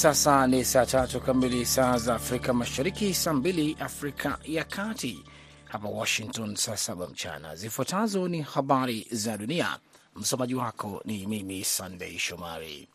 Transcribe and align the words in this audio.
sasa 0.00 0.46
ni 0.46 0.64
saa 0.64 0.86
tatu 0.86 1.20
kamili 1.20 1.66
saa 1.66 1.98
za 1.98 2.14
Afrika 2.14 2.52
Mashariki, 2.54 3.14
saa 3.14 3.32
mbili 3.32 3.76
Afrika 3.80 4.38
ya 4.44 4.64
Kati, 4.64 5.24
hapa 5.64 5.88
Washington 5.88 6.56
saa 6.56 6.76
saba 6.76 7.06
mchana. 7.06 7.56
Zifuatazo 7.56 8.28
ni 8.28 8.42
habari 8.42 9.06
za 9.10 9.36
dunia, 9.38 9.78
msomaji 10.16 10.54
wako 10.54 11.02
ni 11.04 11.26
mimi 11.26 11.64
Sandei 11.64 12.18
Shomari. 12.18 12.88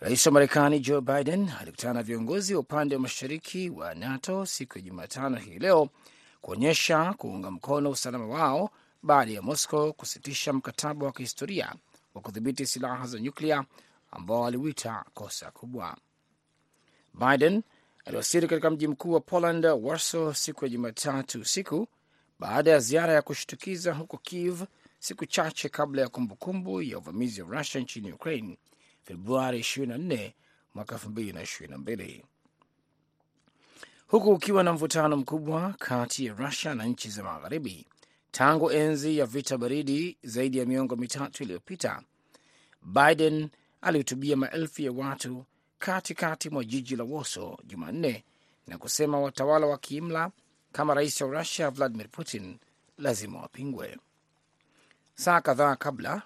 Rais 0.00 0.26
wa 0.26 0.32
Marekani 0.32 0.80
Joe 0.80 1.00
Biden 1.00 1.50
alikutana 1.60 1.94
na 1.94 2.02
viongozi 2.02 2.54
wa 2.54 2.60
upande 2.60 2.94
wa 2.94 3.00
mashariki 3.00 3.70
wa 3.70 3.94
NATO 3.94 4.46
siku 4.46 4.78
ya 4.78 4.82
Jumatano 4.84 5.36
hii 5.36 5.58
leo 5.58 5.88
kuonyesha 6.40 7.12
kuunga 7.12 7.50
mkono 7.50 7.90
usalama 7.90 8.26
wao 8.26 8.70
baada 9.02 9.32
ya 9.32 9.42
Moscow 9.42 9.92
kusitisha 9.92 10.52
mkataba 10.52 11.06
wa 11.06 11.12
kihistoria 11.12 11.74
wa 12.14 12.20
kudhibiti 12.20 12.66
silaha 12.66 13.06
za 13.06 13.18
nyuklia 13.20 13.64
ambao 14.10 14.46
aliwita 14.46 15.04
kosa 15.14 15.50
kubwa. 15.50 15.96
Biden 17.14 17.62
aliwasili 18.04 18.48
katika 18.48 18.70
mji 18.70 18.88
mkuu 18.88 19.12
wa 19.12 19.20
Poland, 19.20 19.64
Warsaw, 19.66 20.32
siku 20.34 20.64
ya 20.64 20.68
Jumatatu 20.68 21.40
usiku 21.40 21.86
baada 22.38 22.70
ya 22.70 22.78
ziara 22.78 23.12
ya 23.12 23.22
kushtukiza 23.22 23.94
huko 23.94 24.18
Kiev 24.18 24.62
siku 24.98 25.26
chache 25.26 25.68
kabla 25.68 26.02
ya 26.02 26.08
kumbukumbu 26.08 26.82
ya 26.82 26.98
uvamizi 26.98 27.42
wa 27.42 27.58
Rusia 27.58 27.80
nchini 27.80 28.12
Ukraine 28.12 28.58
Februari 29.02 29.60
24 29.60 30.32
mwaka 30.74 30.96
2022, 30.96 32.22
huku 34.06 34.30
ukiwa 34.30 34.62
na 34.62 34.72
mvutano 34.72 35.16
mkubwa 35.16 35.74
kati 35.78 36.26
ya 36.26 36.34
Rusia 36.34 36.74
na 36.74 36.84
nchi 36.84 37.08
za 37.10 37.22
magharibi 37.22 37.86
tangu 38.30 38.70
enzi 38.70 39.18
ya 39.18 39.26
vita 39.26 39.58
baridi 39.58 40.18
zaidi 40.22 40.58
ya 40.58 40.66
miongo 40.66 40.96
mitatu 40.96 41.42
iliyopita. 41.42 42.02
Biden 42.82 43.48
alihutubia 43.80 44.36
maelfu 44.36 44.82
ya 44.82 44.92
watu 44.92 45.44
katikati 45.78 46.50
mwa 46.50 46.64
jiji 46.64 46.96
la 46.96 47.04
Warsaw 47.04 47.56
Jumanne 47.64 48.24
na 48.66 48.78
kusema 48.78 49.20
watawala 49.20 49.66
wa 49.66 49.78
kiimla 49.78 50.30
kama 50.72 50.94
rais 50.94 51.20
wa 51.20 51.28
Rusia 51.38 51.70
Vladimir 51.70 52.08
Putin 52.08 52.58
lazima 52.98 53.40
wapingwe. 53.40 53.98
Saa 55.14 55.40
kadhaa 55.40 55.76
kabla, 55.76 56.22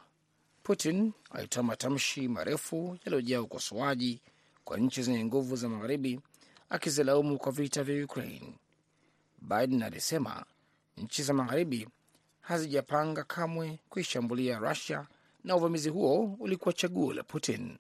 Putin 0.63 1.13
alitoa 1.31 1.63
matamshi 1.63 2.29
marefu 2.29 2.99
yaliyojaa 3.05 3.41
ukosoaji 3.41 4.21
kwa 4.65 4.77
nchi 4.77 5.03
zenye 5.03 5.25
nguvu 5.25 5.57
za 5.57 5.69
magharibi, 5.69 6.21
akizilaumu 6.71 7.39
kwa 7.39 7.53
vita 7.53 7.83
vya 7.85 8.05
Ukraine. 8.05 8.59
Biden 9.43 9.83
alisema 9.83 10.45
nchi 10.97 11.23
za 11.23 11.33
magharibi 11.35 11.89
hazijapanga 12.41 13.25
kamwe 13.25 13.79
kuishambulia 13.89 14.59
Rusia 14.59 15.07
na 15.45 15.57
uvamizi 15.57 15.89
huo 15.89 16.37
ulikuwa 16.41 16.73
chaguo 16.73 17.13
la 17.13 17.23
Putin. 17.23 17.79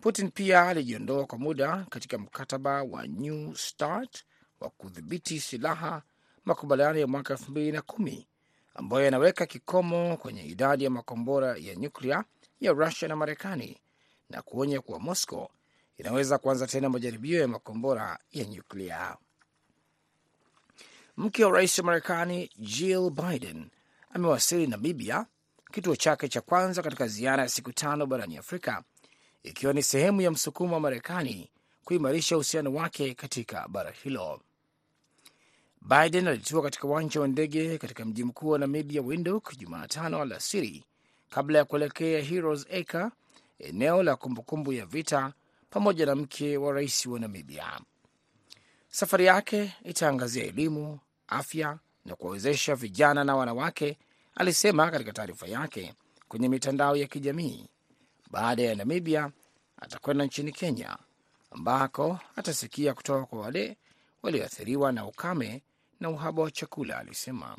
Putin 0.00 0.30
pia 0.30 0.62
alijiondoa 0.68 1.26
kwa 1.26 1.38
muda 1.38 1.86
katika 1.90 2.18
mkataba 2.18 2.82
wa 2.82 3.06
New 3.06 3.54
START 3.54 4.24
wa 4.60 4.70
kudhibiti 4.70 5.40
silaha, 5.40 6.02
makubaliano 6.44 6.98
ya 6.98 7.06
mwaka 7.06 7.34
elfu 7.34 7.50
mbili 7.50 7.72
na 7.72 7.82
kumi 7.82 8.26
ambayo 8.74 9.04
yanaweka 9.04 9.46
kikomo 9.46 10.16
kwenye 10.16 10.42
idadi 10.44 10.84
ya 10.84 10.90
makombora 10.90 11.56
ya 11.56 11.74
nyuklia 11.76 12.24
ya 12.60 12.72
Rusia 12.72 13.08
na 13.08 13.16
Marekani 13.16 13.78
na 14.30 14.42
kuonya 14.42 14.80
kuwa 14.80 14.98
Moscow 15.00 15.48
inaweza 15.96 16.38
kuanza 16.38 16.66
tena 16.66 16.88
majaribio 16.88 17.40
ya 17.40 17.48
makombora 17.48 18.18
ya 18.32 18.44
nyuklia. 18.44 19.16
Mke 21.16 21.44
wa 21.44 21.50
rais 21.52 21.78
wa 21.78 21.84
Marekani 21.84 22.50
Jill 22.58 23.10
Biden 23.10 23.70
amewasili 24.10 24.66
Namibia, 24.66 25.26
kituo 25.70 25.96
chake 25.96 26.28
cha 26.28 26.40
kwanza 26.40 26.82
katika 26.82 27.06
ziara 27.06 27.42
ya 27.42 27.48
siku 27.48 27.72
tano 27.72 28.06
barani 28.06 28.36
Afrika, 28.38 28.82
ikiwa 29.42 29.72
ni 29.72 29.82
sehemu 29.82 30.20
ya 30.20 30.30
msukumo 30.30 30.74
wa 30.74 30.80
Marekani 30.80 31.50
kuimarisha 31.84 32.36
uhusiano 32.36 32.74
wake 32.74 33.14
katika 33.14 33.68
bara 33.68 33.90
hilo. 33.90 34.40
Biden 35.82 36.28
alitua 36.28 36.62
katika 36.62 36.88
uwanja 36.88 37.20
wa 37.20 37.28
ndege 37.28 37.78
katika 37.78 38.04
mji 38.04 38.24
mkuu 38.24 38.48
wa 38.48 38.58
Namibia, 38.58 39.02
Windhoek, 39.02 39.56
Jumatano 39.58 40.22
alasiri 40.22 40.84
kabla 41.30 41.58
ya 41.58 41.64
kuelekea 41.64 42.20
Heroes 42.22 42.66
Acre, 42.72 43.08
eneo 43.58 44.02
la 44.02 44.16
kumbukumbu 44.16 44.72
ya 44.72 44.86
vita, 44.86 45.32
pamoja 45.70 46.06
na 46.06 46.14
mke 46.14 46.56
wa 46.56 46.72
rais 46.72 47.06
wa 47.06 47.18
Namibia. 47.20 47.80
Safari 48.88 49.26
yake 49.26 49.72
itaangazia 49.84 50.44
elimu, 50.44 50.98
afya 51.28 51.78
na 52.04 52.16
kuwawezesha 52.16 52.74
vijana 52.74 53.24
na 53.24 53.36
wanawake, 53.36 53.98
alisema 54.34 54.90
katika 54.90 55.12
taarifa 55.12 55.46
yake 55.46 55.94
kwenye 56.28 56.48
mitandao 56.48 56.96
ya 56.96 57.06
kijamii. 57.06 57.68
Baada 58.30 58.62
ya 58.62 58.74
Namibia, 58.74 59.30
atakwenda 59.80 60.24
nchini 60.24 60.52
Kenya 60.52 60.96
ambako 61.50 62.18
atasikia 62.36 62.94
kutoka 62.94 63.26
kwa 63.26 63.40
wale 63.40 63.76
walioathiriwa 64.22 64.92
na 64.92 65.06
ukame 65.06 65.62
na 66.00 66.10
uhaba 66.10 66.42
wa 66.42 66.50
chakula, 66.50 66.98
alisema. 66.98 67.56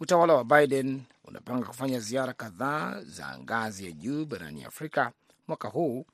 Utawala 0.00 0.34
wa 0.34 0.44
Biden 0.44 1.02
unapanga 1.24 1.66
kufanya 1.66 2.00
ziara 2.00 2.32
kadhaa 2.32 3.00
za 3.02 3.38
ngazi 3.38 3.84
ya 3.84 3.92
juu 3.92 4.24
barani 4.24 4.64
Afrika 4.64 5.12
mwaka 5.48 5.68
huu 5.68 6.06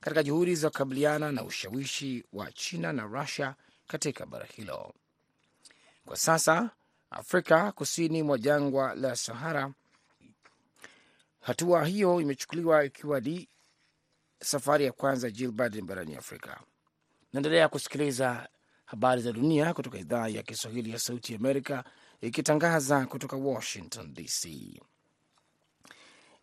katika 0.00 0.22
juhudi 0.22 0.54
za 0.54 0.70
kukabiliana 0.70 1.32
na 1.32 1.44
ushawishi 1.44 2.24
wa 2.32 2.52
China 2.52 2.92
na 2.92 3.02
Rusia 3.04 3.54
katika 3.86 4.26
bara 4.26 4.46
hilo. 4.46 4.94
Kwa 6.06 6.16
sasa 6.16 6.70
Afrika 7.16 7.72
kusini 7.72 8.22
mwa 8.22 8.38
jangwa 8.38 8.94
la 8.94 9.16
Sahara, 9.16 9.72
hatua 11.40 11.86
hiyo 11.86 12.20
imechukuliwa 12.20 12.84
ikiwa 12.84 13.20
ni 13.20 13.48
safari 14.42 14.84
ya 14.84 14.92
kwanza 14.92 15.30
Jill 15.30 15.52
Biden 15.52 15.86
barani 15.86 16.16
Afrika. 16.16 16.60
Naendelea 17.32 17.68
kusikiliza 17.68 18.48
habari 18.84 19.22
za 19.22 19.32
dunia 19.32 19.74
kutoka 19.74 19.98
idhaa 19.98 20.28
ya 20.28 20.42
Kiswahili 20.42 20.90
ya 20.90 20.98
Sauti 20.98 21.34
Amerika 21.34 21.84
ikitangaza 22.20 23.06
kutoka 23.06 23.36
Washington 23.36 24.14
DC. 24.14 24.46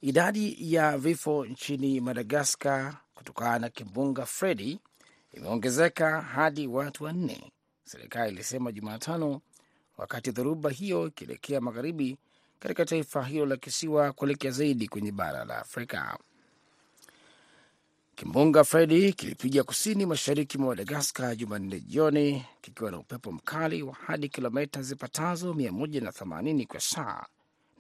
Idadi 0.02 0.74
ya 0.74 0.98
vifo 0.98 1.46
nchini 1.46 2.00
Madagaskar 2.02 2.98
kutokana 3.14 3.60
na 3.60 3.70
kimbunga 3.70 4.26
Fredi 4.26 4.80
imeongezeka 5.32 6.22
hadi 6.22 6.68
watu 6.68 7.04
wanne, 7.04 7.52
serikali 7.84 8.32
ilisema 8.34 8.72
Jumatano, 8.72 9.42
wakati 9.98 10.32
dhoruba 10.32 10.70
hiyo 10.70 11.08
ikielekea 11.08 11.62
magharibi 11.62 12.18
katika 12.60 12.86
taifa 12.86 13.24
hilo 13.26 13.46
la 13.46 13.58
kisiwa 13.58 14.12
kuelekea 14.14 14.52
zaidi 14.52 14.88
kwenye 14.88 15.12
bara 15.12 15.46
la 15.46 15.58
Afrika. 15.58 16.18
Kimbunga 18.16 18.64
Fredi 18.64 19.14
kilipiga 19.14 19.64
kusini 19.64 20.06
mashariki 20.06 20.58
mwa 20.58 20.68
Madagaskar 20.68 21.36
Jumanne 21.36 21.80
jioni 21.80 22.46
kikiwa 22.62 22.92
na 22.92 22.98
upepo 23.00 23.32
mkali 23.32 23.84
wa 23.84 23.94
hadi 23.94 24.30
kilomita 24.30 24.82
zipatazo 24.82 25.54
180 25.54 26.66
kwa 26.68 26.80
saa 26.80 27.26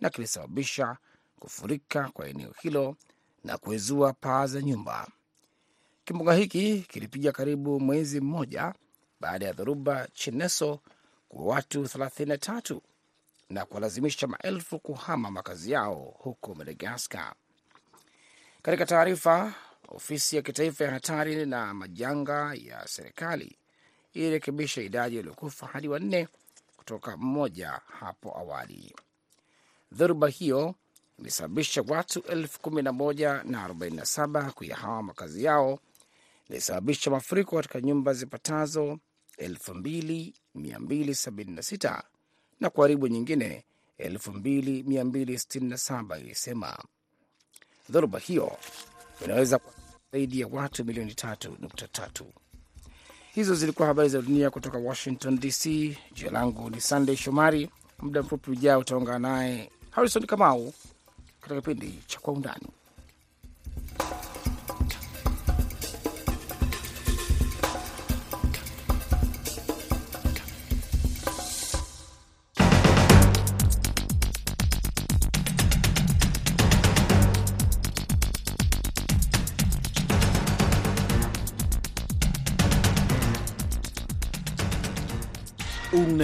na 0.01 0.09
kilisababisha 0.09 0.97
kufurika 1.39 2.09
kwa 2.13 2.27
eneo 2.29 2.53
hilo 2.61 2.95
na 3.43 3.57
kuezua 3.57 4.13
paa 4.13 4.47
za 4.47 4.61
nyumba. 4.61 5.07
Kimbunga 6.05 6.33
hiki 6.33 6.79
kilipiga 6.89 7.31
karibu 7.31 7.79
mwezi 7.79 8.21
mmoja 8.21 8.73
baada 9.19 9.45
ya 9.45 9.53
dhoruba 9.53 10.07
Chineso 10.13 10.79
kwa 11.33 11.45
watu 11.45 11.83
33 11.83 12.79
na 13.49 13.65
kuwalazimisha 13.65 14.27
maelfu 14.27 14.79
kuhama 14.79 15.31
makazi 15.31 15.71
yao 15.71 16.13
huko 16.19 16.55
Madagaskar. 16.55 17.33
Katika 18.61 18.85
taarifa, 18.85 19.53
ofisi 19.87 20.35
ya 20.35 20.41
kitaifa 20.41 20.83
ya 20.83 20.91
hatari 20.91 21.45
na 21.45 21.73
majanga 21.73 22.53
ya 22.55 22.87
serikali 22.87 23.57
ilirekebisha 24.13 24.81
idadi 24.81 25.17
waliokufa 25.17 25.67
hadi 25.67 25.87
wanne 25.87 26.27
kutoka 26.77 27.17
mmoja 27.17 27.81
hapo 27.99 28.37
awali. 28.37 28.95
Dhoruba 29.91 30.27
hiyo 30.27 30.75
imesababisha 31.19 31.83
watu 31.87 32.19
elfu 32.19 32.59
kumi 32.59 32.81
na 32.81 32.91
moja 32.91 33.43
na 33.43 33.63
arobaini 33.63 33.95
na 33.95 34.05
saba 34.05 34.51
kuyahama 34.51 35.03
makazi 35.03 35.43
yao. 35.43 35.79
Ilisababisha 36.49 37.11
mafuriko 37.11 37.55
katika 37.55 37.81
nyumba 37.81 38.13
zipatazo 38.13 38.99
elfu 39.37 39.73
mbili 39.75 40.33
mia 40.55 40.79
mbili 40.79 41.15
sabini 41.15 41.51
na 41.51 41.61
sita 41.63 42.03
kuharibu 42.69 43.07
nyingine 43.07 43.63
elfu 43.97 44.31
mbili 44.33 44.83
mia 44.83 45.05
mbili 45.05 45.39
sitini 45.39 45.69
na 45.69 45.77
saba 45.77 46.19
ilisema. 46.19 46.77
Dhoruba 47.89 48.19
hiyo 48.19 48.57
inaweza 49.25 49.59
zaidi 50.11 50.39
ya 50.39 50.47
watu 50.47 50.85
milioni 50.85 51.13
tatu 51.15 51.57
nukta 51.59 51.87
tatu. 51.87 52.25
Hizo 53.33 53.55
zilikuwa 53.55 53.87
habari 53.87 54.09
za 54.09 54.21
dunia 54.21 54.49
kutoka 54.49 54.77
Washington 54.77 55.39
DC. 55.39 55.65
Jina 56.13 56.31
langu 56.31 56.69
ni 56.69 56.81
Sandey 56.81 57.15
Shomari. 57.15 57.69
Muda 57.99 58.21
mfupi 58.21 58.51
ujao 58.51 58.79
utaungana 58.79 59.19
naye 59.19 59.71
Harrison 59.91 60.25
Kamau 60.25 60.73
katika 61.41 61.61
kipindi 61.61 61.99
cha 62.07 62.19
Kwa 62.19 62.33
Undani. 62.33 62.67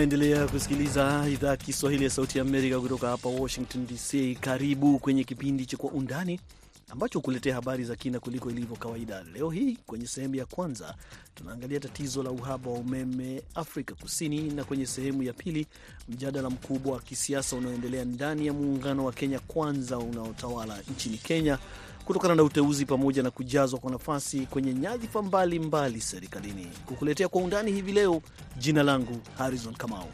Unaendelea 0.09 0.47
kusikiliza 0.47 1.25
idhaa 1.33 1.47
ya 1.49 1.57
Kiswahili 1.57 2.03
ya 2.03 2.09
Sauti 2.09 2.37
ya 2.37 2.41
Amerika 2.43 2.79
kutoka 2.79 3.07
hapa 3.09 3.29
Washington 3.29 3.87
DC. 3.87 4.37
Karibu 4.39 4.99
kwenye 4.99 5.23
kipindi 5.23 5.65
cha 5.65 5.77
Kwa 5.77 5.91
Undani 5.91 6.39
ambacho 6.89 7.19
hukuletea 7.19 7.55
habari 7.55 7.83
za 7.83 7.95
kina 7.95 8.19
kuliko 8.19 8.49
ilivyo 8.51 8.75
kawaida. 8.75 9.23
Leo 9.33 9.49
hii 9.49 9.77
kwenye 9.87 10.07
sehemu 10.07 10.35
ya 10.35 10.45
kwanza 10.45 10.95
tunaangalia 11.35 11.79
tatizo 11.79 12.23
la 12.23 12.31
uhaba 12.31 12.71
wa 12.71 12.79
umeme 12.79 13.41
Afrika 13.55 13.95
Kusini, 13.95 14.41
na 14.41 14.63
kwenye 14.63 14.85
sehemu 14.85 15.23
ya 15.23 15.33
pili 15.33 15.67
mjadala 16.09 16.49
mkubwa 16.49 16.93
wa 16.93 16.99
kisiasa 16.99 17.55
unaoendelea 17.55 18.05
ndani 18.05 18.47
ya 18.47 18.53
muungano 18.53 19.05
wa 19.05 19.11
Kenya 19.13 19.39
Kwanza 19.39 19.97
unaotawala 19.97 20.79
nchini 20.93 21.17
Kenya 21.17 21.57
kutokana 22.05 22.35
na 22.35 22.43
uteuzi 22.43 22.85
pamoja 22.85 23.23
na 23.23 23.31
kujazwa 23.31 23.79
kwa 23.79 23.91
nafasi 23.91 24.39
kwenye 24.45 24.73
nyadhifa 24.73 25.21
mbalimbali 25.21 26.01
serikalini. 26.01 26.67
Kukuletea 26.85 27.27
kwa 27.27 27.41
undani 27.41 27.71
hivi 27.71 27.91
leo, 27.91 28.21
jina 28.57 28.83
langu 28.83 29.17
Harrison 29.37 29.73
Kamau. 29.75 30.07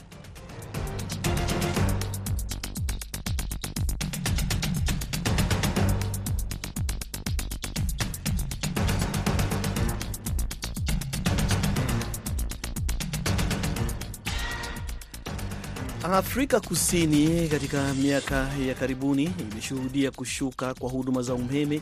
Afrika 16.17 16.59
Kusini 16.59 17.47
katika 17.49 17.93
miaka 17.93 18.49
ya 18.67 18.75
karibuni 18.75 19.23
imeshuhudia 19.51 20.11
kushuka 20.11 20.73
kwa 20.73 20.89
huduma 20.89 21.21
za 21.21 21.33
umeme 21.33 21.81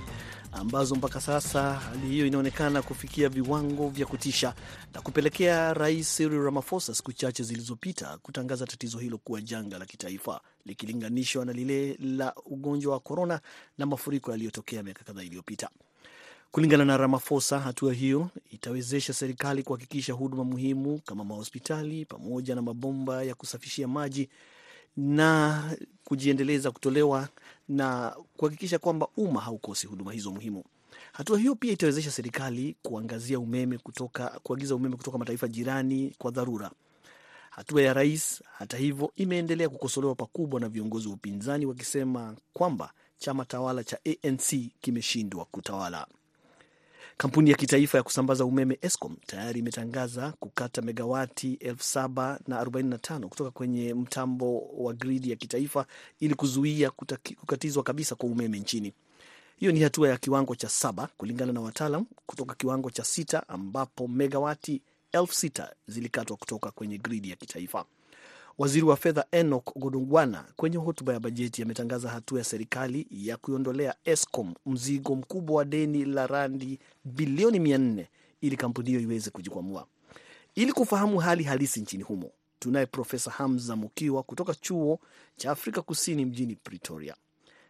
ambazo 0.52 0.96
mpaka 0.96 1.22
sasa 1.22 1.74
hali 1.74 2.08
hiyo 2.08 2.26
inaonekana 2.28 2.82
kufikia 2.82 3.30
viwango 3.30 3.90
vya 3.90 4.06
kutisha 4.06 4.54
na 4.94 5.02
kupelekea 5.02 5.74
Rais 5.74 6.18
Cyril 6.18 6.44
Ramaphosa 6.44 6.96
siku 6.96 7.14
chache 7.14 7.44
zilizopita 7.44 8.18
kutangaza 8.22 8.66
tatizo 8.66 8.98
hilo 8.98 9.18
kuwa 9.18 9.42
janga 9.42 9.78
la 9.80 9.86
kitaifa 9.86 10.42
likilinganishwa 10.66 11.46
na 11.46 11.54
lile 11.54 11.98
la 12.00 12.34
ugonjwa 12.46 12.94
wa 12.94 13.00
korona 13.00 13.40
na 13.78 13.86
mafuriko 13.86 14.32
yaliyotokea 14.32 14.84
miaka 14.84 15.04
kadhaa 15.04 15.24
iliyopita. 15.24 15.70
Kulingana 16.54 16.86
na 16.86 16.98
Ramaphosa, 16.98 17.60
hatua 17.60 17.94
hiyo 17.94 18.30
itawezesha 18.52 19.14
serikali 19.14 19.64
kuhakikisha 19.64 20.14
huduma 20.14 20.44
muhimu 20.44 21.00
kama 21.06 21.24
mahospitali 21.24 22.06
pamoja 22.06 22.56
na 22.56 22.62
mabomba 22.62 23.24
ya 23.24 23.36
kusafishia 23.36 23.88
maji 23.88 24.30
na 24.98 25.64
kujiendeleza 26.04 26.72
kutolewa 26.72 27.30
na 27.70 28.16
kuhakikisha 28.38 28.80
kwamba 28.80 29.08
umma 29.18 29.42
haukosi 29.42 29.88
huduma 29.88 30.14
hizo 30.14 30.32
muhimu. 30.32 30.64
Hatua 31.14 31.40
hiyo 31.40 31.56
pia 31.56 31.72
itawezesha 31.74 32.12
serikali 32.12 32.76
kuangazia 32.84 33.40
umeme 33.40 33.78
kutoka, 33.78 34.40
kuagiza 34.44 34.76
umeme 34.76 34.96
kutoka 34.96 35.18
mataifa 35.18 35.48
jirani 35.48 36.16
kwa 36.18 36.32
dharura. 36.32 36.72
Hatua 37.50 37.82
ya 37.82 37.94
rais, 37.94 38.44
hata 38.58 38.78
hivyo, 38.78 39.12
imeendelea 39.16 39.70
kukosolewa 39.70 40.16
pakubwa 40.16 40.60
na 40.60 40.70
viongozi 40.70 41.08
wa 41.08 41.14
upinzani 41.14 41.66
wakisema 41.66 42.36
kwamba 42.54 42.94
chama 43.18 43.46
tawala 43.46 43.84
cha 43.84 44.00
ANC 44.06 44.54
kimeshindwa 44.82 45.46
kutawala. 45.46 46.08
Kampuni 47.18 47.50
ya 47.50 47.58
kitaifa 47.58 47.98
ya 47.98 48.04
kusambaza 48.04 48.46
umeme 48.46 48.78
Eskom 48.82 49.16
tayari 49.26 49.60
imetangaza 49.60 50.34
kukata 50.40 50.82
megawati 50.82 51.58
745 51.62 53.28
kutoka 53.28 53.52
kwenye 53.52 53.94
mtambo 53.94 54.60
wa 54.78 54.94
gridi 54.94 55.30
ya 55.30 55.36
kitaifa 55.36 55.86
ili 56.20 56.36
kuzuia 56.36 56.92
kukatizwa 57.40 57.84
kabisa 57.84 58.16
kwa 58.16 58.30
umeme 58.30 58.60
nchini. 58.60 58.94
Hiyo 59.60 59.72
ni 59.72 59.80
hatua 59.82 60.10
ya 60.10 60.18
kiwango 60.18 60.56
cha 60.56 60.70
saba 60.70 61.10
kulingana 61.18 61.54
na 61.54 61.62
wataalam 61.62 62.06
kutoka 62.26 62.56
kiwango 62.56 62.90
cha 62.92 63.04
sita 63.04 63.50
ambapo 63.50 64.08
megawati 64.08 64.82
elfu 65.12 65.34
sita 65.36 65.74
zilikatwa 65.88 66.38
kutoka 66.38 66.72
kwenye 66.72 66.98
gridi 66.98 67.30
ya 67.30 67.36
kitaifa. 67.36 67.86
Waziri 68.58 68.86
wa 68.86 68.96
fedha 68.98 69.26
Enoch 69.32 69.74
Godongwana 69.76 70.46
kwenye 70.56 70.78
hotuba 70.78 71.14
ya 71.14 71.20
bajeti 71.20 71.62
ametangaza 71.62 72.10
hatua 72.10 72.40
ya 72.40 72.44
serikali 72.46 73.08
ya 73.12 73.38
kuiondolea 73.38 73.96
Eskom 74.06 74.54
mzigo 74.66 75.16
mkubwa 75.16 75.56
wa 75.56 75.66
deni 75.66 76.06
la 76.06 76.28
randi 76.28 76.80
bilioni 77.06 77.60
mia 77.60 77.78
nne 77.78 78.10
ili 78.42 78.58
kampuni 78.58 78.90
hiyo 78.90 79.02
iweze 79.02 79.30
kujikwamua. 79.30 79.88
Ili 80.56 80.74
kufahamu 80.74 81.20
hali 81.20 81.44
halisi 81.44 81.82
nchini 81.82 82.04
humo, 82.04 82.32
tunaye 82.60 82.86
Profesa 82.86 83.32
Hamza 83.32 83.76
Mukiwa 83.76 84.24
kutoka 84.24 84.56
chuo 84.56 85.00
cha 85.36 85.52
Afrika 85.52 85.82
Kusini 85.82 86.26
mjini 86.26 86.56
Pretoria. 86.56 87.16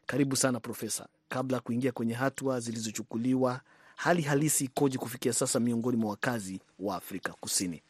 Karibu 0.06 0.35
sana 0.35 0.59
Profesa. 0.59 1.07
Kabla 1.30 1.57
ya 1.57 1.62
kuingia 1.62 1.91
kwenye 1.91 2.13
hatua 2.13 2.59
zilizochukuliwa, 2.59 3.62
hali 3.95 4.21
halisi 4.21 4.65
ikoje 4.65 4.97
kufikia 4.97 5.33
sasa 5.33 5.59
miongoni 5.59 5.97
mwa 5.97 6.09
wakazi 6.09 6.59
wa 6.80 6.95
Afrika 6.95 7.33
Kusini? 7.39 7.81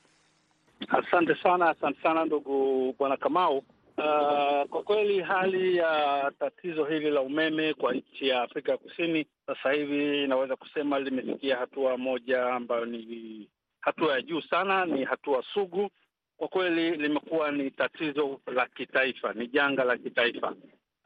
Asante 0.90 1.36
sana, 1.44 1.70
asante 1.70 2.02
sana 2.04 2.26
ndugu 2.26 2.94
bwana 3.00 3.18
Kamau. 3.18 3.58
Uh, 3.98 4.64
kwa 4.70 4.84
kweli 4.84 5.22
hali 5.22 5.78
ya 5.78 6.32
tatizo 6.40 6.86
hili 6.86 7.10
la 7.12 7.22
umeme 7.22 7.74
kwa 7.74 7.94
nchi 7.94 8.28
ya 8.28 8.42
Afrika 8.42 8.72
ya 8.72 8.78
Kusini 8.78 9.26
sasa 9.48 9.72
hivi 9.72 10.24
inaweza 10.24 10.56
kusema 10.56 11.00
limefikia 11.00 11.58
hatua 11.58 11.98
moja 11.98 12.46
ambayo 12.54 12.86
ni 12.86 13.50
hatua 13.82 14.14
ya 14.14 14.22
juu 14.22 14.42
sana, 14.42 14.86
ni 14.86 15.04
hatua 15.04 15.44
sugu. 15.54 15.90
Kwa 16.38 16.48
kweli 16.48 16.92
limekuwa 16.92 17.52
ni 17.52 17.72
tatizo 17.72 18.40
la 18.48 18.66
kitaifa, 18.66 19.34
ni 19.34 19.48
janga 19.48 19.84
la 19.84 19.98
kitaifa. 19.98 20.52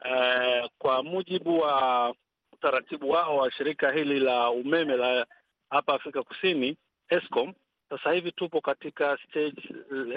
Uh, 0.04 0.70
kwa 0.78 1.02
mujibu 1.02 1.58
wa 1.60 2.14
utaratibu 2.52 3.10
wao 3.10 3.36
wa 3.36 3.50
shirika 3.50 3.92
hili 3.92 4.20
la 4.20 4.50
umeme 4.50 4.96
la 4.96 5.26
hapa 5.70 5.94
Afrika 5.94 6.22
Kusini 6.22 6.76
Eskom, 7.08 7.52
sasa 7.90 8.12
hivi 8.12 8.32
tupo 8.32 8.60
katika 8.60 9.18
stage, 9.28 9.62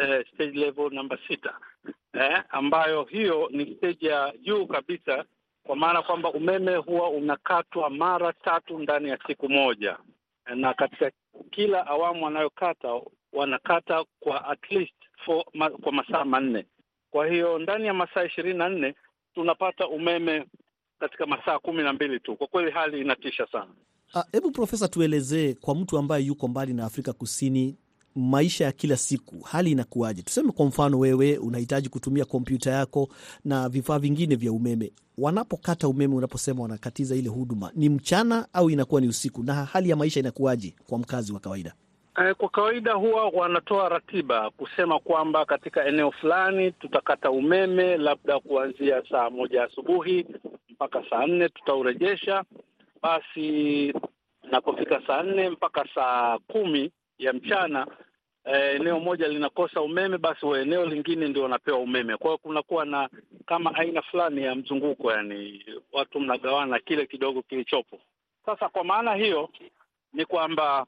eh, 0.02 0.26
stage 0.34 0.60
level 0.60 0.94
namba 0.94 1.18
sita 1.28 1.60
eh, 2.14 2.44
ambayo 2.50 3.04
hiyo 3.04 3.50
ni 3.52 3.76
stage 3.76 4.08
ya 4.08 4.34
juu 4.42 4.66
kabisa, 4.68 5.26
kwa 5.64 5.76
maana 5.76 6.02
kwamba 6.02 6.32
umeme 6.32 6.76
huwa 6.76 7.10
unakatwa 7.10 7.90
mara 7.90 8.34
tatu 8.34 8.80
ndani 8.80 9.10
ya 9.10 9.20
siku 9.28 9.50
moja, 9.50 9.98
na 10.56 10.74
katika 10.74 11.12
kila 11.52 11.88
awamu 11.88 12.26
wanayokata 12.26 13.02
wanakata 13.34 14.06
kwa 14.20 14.46
at 14.48 14.72
least 14.72 14.94
for, 15.26 15.44
ma, 15.54 15.70
kwa 15.70 15.92
masaa 15.92 16.26
manne. 16.26 16.66
Kwa 17.12 17.28
hiyo 17.28 17.60
ndani 17.60 17.88
ya 17.88 17.94
masaa 17.94 18.24
ishirini 18.24 18.60
na 18.60 18.70
nne 18.70 18.96
tunapata 19.34 19.88
umeme 19.88 20.46
katika 21.00 21.26
masaa 21.26 21.60
kumi 21.60 21.84
na 21.84 21.94
mbili 21.94 22.20
tu. 22.20 22.36
Kwa 22.36 22.48
kweli 22.48 22.72
hali 22.72 23.02
inatisha 23.02 23.48
sana. 23.48 23.74
Hebu 24.32 24.48
uh, 24.48 24.54
Profesa, 24.54 24.88
tuelezee 24.88 25.54
kwa 25.54 25.76
mtu 25.76 25.98
ambaye 25.98 26.24
yuko 26.26 26.48
mbali 26.48 26.74
na 26.74 26.86
Afrika 26.86 27.14
Kusini, 27.14 27.76
maisha 28.16 28.66
ya 28.66 28.72
kila 28.72 28.98
siku, 28.98 29.40
hali 29.40 29.72
inakuwaje? 29.72 30.22
Tuseme 30.22 30.52
kwa 30.52 30.66
mfano, 30.66 31.00
wewe 31.00 31.38
unahitaji 31.38 31.90
kutumia 31.90 32.26
kompyuta 32.26 32.72
yako 32.72 33.10
na 33.46 33.70
vifaa 33.70 34.00
vingine 34.00 34.36
vya 34.36 34.52
umeme. 34.52 34.92
Wanapokata 35.18 35.88
umeme, 35.88 36.16
unaposema 36.16 36.62
wanakatiza 36.62 37.16
ile 37.16 37.30
huduma, 37.30 37.72
ni 37.76 37.90
mchana 37.90 38.48
au 38.54 38.70
inakuwa 38.70 39.02
ni 39.02 39.08
usiku? 39.08 39.44
Na 39.44 39.54
hali 39.54 39.90
ya 39.90 39.96
maisha 39.96 40.20
inakuwaje 40.20 40.76
kwa 40.88 40.98
mkazi 41.00 41.34
wa 41.34 41.40
kawaida? 41.40 41.74
Kwa 42.38 42.50
kawaida 42.50 42.94
huwa 42.94 43.30
wanatoa 43.30 43.90
ratiba 43.90 44.50
kusema 44.50 45.00
kwamba 45.00 45.46
katika 45.46 45.86
eneo 45.86 46.12
fulani 46.12 46.72
tutakata 46.72 47.32
umeme 47.32 47.98
labda 47.98 48.40
kuanzia 48.40 49.04
saa 49.10 49.30
moja 49.30 49.64
asubuhi 49.64 50.26
mpaka 50.70 51.04
saa 51.10 51.28
nne 51.28 51.50
tutaurejesha. 51.50 52.44
Basi 53.02 53.94
napofika 54.52 55.02
saa 55.08 55.24
nne 55.24 55.50
mpaka 55.50 55.88
saa 55.96 56.38
kumi 56.40 56.92
ya 57.18 57.34
mchana 57.34 57.88
eh, 58.46 58.76
eneo 58.76 59.00
moja 59.00 59.28
linakosa 59.28 59.82
umeme, 59.82 60.18
basi 60.18 60.46
wa 60.46 60.60
eneo 60.62 60.86
lingine 60.86 61.28
ndio 61.28 61.44
wanapewa 61.44 61.80
umeme. 61.80 62.18
Kwa 62.18 62.28
hiyo 62.28 62.38
kunakuwa 62.38 62.86
na 62.86 63.10
kama 63.46 63.76
aina 63.76 64.02
fulani 64.02 64.44
ya 64.44 64.56
mzunguko, 64.56 65.12
yani 65.12 65.66
watu 65.92 66.20
mnagawana 66.20 66.80
kile 66.80 67.06
kidogo 67.06 67.42
kilichopo. 67.42 68.00
Sasa 68.46 68.70
kwa 68.70 68.84
maana 68.84 69.16
hiyo 69.16 69.50
ni 70.14 70.26
kwamba 70.26 70.86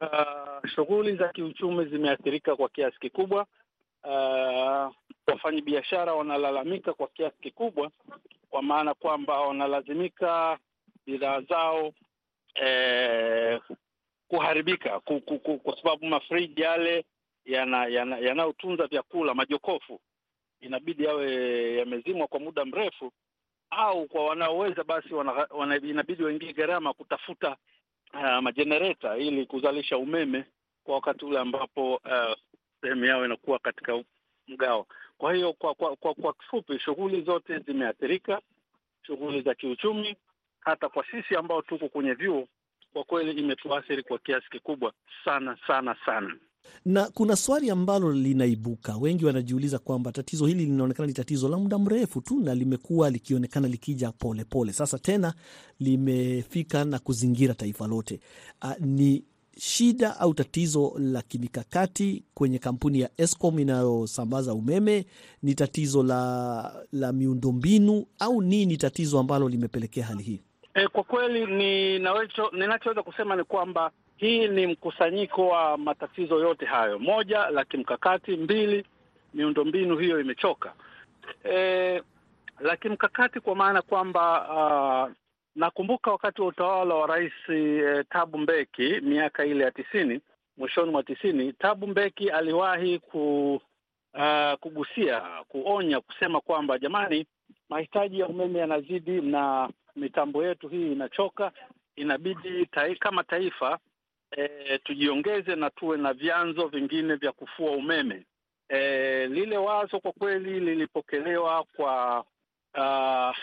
uh, 0.00 0.70
shughuli 0.74 1.16
za 1.16 1.28
kiuchumi 1.28 1.84
zimeathirika 1.84 2.56
kwa 2.56 2.68
kiasi 2.68 2.98
kikubwa. 3.00 3.46
Uh, 4.04 4.92
wafanyabiashara 5.26 6.14
wanalalamika 6.14 6.92
kwa 6.92 7.08
kiasi 7.08 7.36
kikubwa, 7.40 7.90
kwa 8.50 8.62
maana 8.62 8.94
kwamba 8.94 9.40
wanalazimika 9.40 10.58
bidhaa 11.06 11.40
zao 11.40 11.92
eh, 12.54 13.60
kuharibika 14.28 15.00
ku, 15.00 15.20
ku, 15.20 15.38
ku, 15.38 15.58
kwa 15.58 15.76
sababu 15.82 16.06
mafriji 16.06 16.60
yale 16.62 17.04
yanayotunza 17.44 18.82
yana, 18.82 18.88
vyakula 18.90 19.34
majokofu 19.34 20.00
inabidi 20.60 21.04
yawe 21.04 21.74
yamezimwa 21.76 22.26
kwa 22.26 22.40
muda 22.40 22.64
mrefu, 22.64 23.12
au 23.70 24.06
kwa 24.06 24.26
wanaoweza 24.26 24.84
basi 24.84 25.14
wana, 25.14 25.32
wana, 25.50 25.76
inabidi 25.76 26.22
waingie 26.22 26.52
gharama 26.52 26.92
kutafuta 26.94 27.56
uh, 28.14 28.38
majenereta 28.38 29.16
ili 29.16 29.46
kuzalisha 29.46 29.98
umeme 29.98 30.44
kwa 30.84 30.94
wakati 30.94 31.24
ule 31.24 31.38
ambapo 31.38 31.94
uh, 31.94 32.36
sehemu 32.80 33.04
yao 33.04 33.24
inakuwa 33.24 33.58
katika 33.58 34.04
mgao. 34.48 34.86
Kwa 35.18 35.34
hiyo 35.34 35.52
kwa 35.52 35.74
kwa, 35.74 35.96
kwa, 35.96 36.14
kwa 36.14 36.32
kifupi, 36.34 36.78
shughuli 36.78 37.22
zote 37.22 37.58
zimeathirika, 37.58 38.40
shughuli 39.06 39.40
za 39.42 39.54
kiuchumi. 39.54 40.16
Hata 40.64 40.88
kwa 40.88 41.04
sisi 41.10 41.36
ambao 41.36 41.62
tuko 41.62 41.88
kwenye 41.88 42.12
vyuo, 42.14 42.48
kwa 42.92 43.04
kweli 43.04 43.32
imetuathiri 43.40 44.02
kwa 44.02 44.18
kiasi 44.18 44.50
kikubwa 44.50 44.92
sana 45.24 45.58
sana 45.66 45.96
sana. 46.06 46.34
Na 46.84 47.08
kuna 47.10 47.36
swali 47.36 47.70
ambalo 47.70 48.12
linaibuka, 48.12 48.96
wengi 48.96 49.24
wanajiuliza 49.26 49.78
kwamba 49.78 50.12
tatizo 50.12 50.46
hili 50.46 50.64
linaonekana 50.66 51.06
ni 51.06 51.12
tatizo 51.12 51.48
la 51.48 51.58
muda 51.58 51.78
mrefu 51.78 52.20
tu 52.20 52.40
na 52.40 52.54
limekuwa 52.54 53.10
likionekana 53.10 53.68
likija 53.68 54.12
polepole 54.12 54.44
pole. 54.44 54.72
Sasa 54.72 54.98
tena 54.98 55.34
limefika 55.80 56.84
na 56.84 56.98
kuzingira 56.98 57.54
taifa 57.54 57.86
lote. 57.86 58.20
A, 58.60 58.74
ni 58.80 59.24
shida 59.58 60.20
au 60.20 60.34
tatizo 60.34 60.92
la 60.98 61.22
kimikakati 61.22 62.24
kwenye 62.34 62.58
kampuni 62.58 63.00
ya 63.00 63.10
Eskom 63.16 63.58
inayosambaza 63.58 64.54
umeme? 64.54 65.06
Ni 65.42 65.54
tatizo 65.54 66.02
la, 66.02 66.84
la 66.92 67.12
miundombinu 67.12 68.06
au 68.18 68.42
nini 68.42 68.76
tatizo 68.76 69.18
ambalo 69.18 69.48
limepelekea 69.48 70.06
hali 70.06 70.22
hii? 70.22 70.40
E, 70.74 70.88
kwa 70.88 71.02
kweli 71.04 71.46
ninachoweza 72.52 73.02
kusema 73.02 73.36
ni 73.36 73.44
kwamba 73.44 73.90
hii 74.16 74.48
ni 74.48 74.66
mkusanyiko 74.66 75.48
wa 75.48 75.78
matatizo 75.78 76.38
yote 76.38 76.66
hayo. 76.66 76.98
Moja, 76.98 77.50
la 77.50 77.64
kimkakati; 77.64 78.36
mbili, 78.36 78.84
miundombinu 79.34 79.96
hiyo 79.98 80.20
imechoka. 80.20 80.72
E, 81.44 82.02
la 82.60 82.76
kimkakati 82.76 83.40
kwa 83.40 83.56
maana 83.56 83.82
kwamba 83.82 84.48
uh, 85.06 85.12
nakumbuka 85.56 86.10
wakati 86.10 86.40
wa 86.40 86.46
utawala 86.46 86.94
wa 86.94 87.06
Rais 87.06 87.32
eh, 87.48 88.04
Thabo 88.10 88.38
Mbeki 88.38 89.00
miaka 89.00 89.44
ile 89.44 89.64
ya 89.64 89.70
tisini, 89.70 90.20
mwishoni 90.56 90.90
mwa 90.90 91.02
tisini, 91.02 91.52
Thabo 91.52 91.86
Mbeki 91.86 92.30
aliwahi 92.30 92.98
ku, 92.98 93.54
uh, 94.14 94.52
kugusia, 94.60 95.20
kuonya, 95.48 96.00
kusema 96.00 96.40
kwamba 96.40 96.78
jamani, 96.78 97.26
mahitaji 97.68 98.20
ya 98.20 98.26
umeme 98.28 98.58
yanazidi 98.58 99.20
na 99.20 99.68
mitambo 99.96 100.44
yetu 100.44 100.68
hii 100.68 100.92
inachoka, 100.92 101.52
inabidi 101.96 102.66
tai, 102.66 102.96
kama 102.96 103.24
taifa 103.24 103.78
E, 104.36 104.78
tujiongeze 104.78 105.56
na 105.56 105.70
tuwe 105.70 105.96
na 105.96 106.12
vyanzo 106.12 106.66
vingine 106.68 107.14
vya 107.14 107.32
kufua 107.32 107.70
umeme. 107.70 108.26
E, 108.68 109.26
lile 109.26 109.56
wazo 109.56 110.00
kwa 110.00 110.12
kweli 110.12 110.60
lilipokelewa 110.60 111.64
kwa 111.76 112.24
uh, 112.78 113.36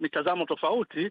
mitazamo 0.00 0.46
tofauti. 0.46 1.10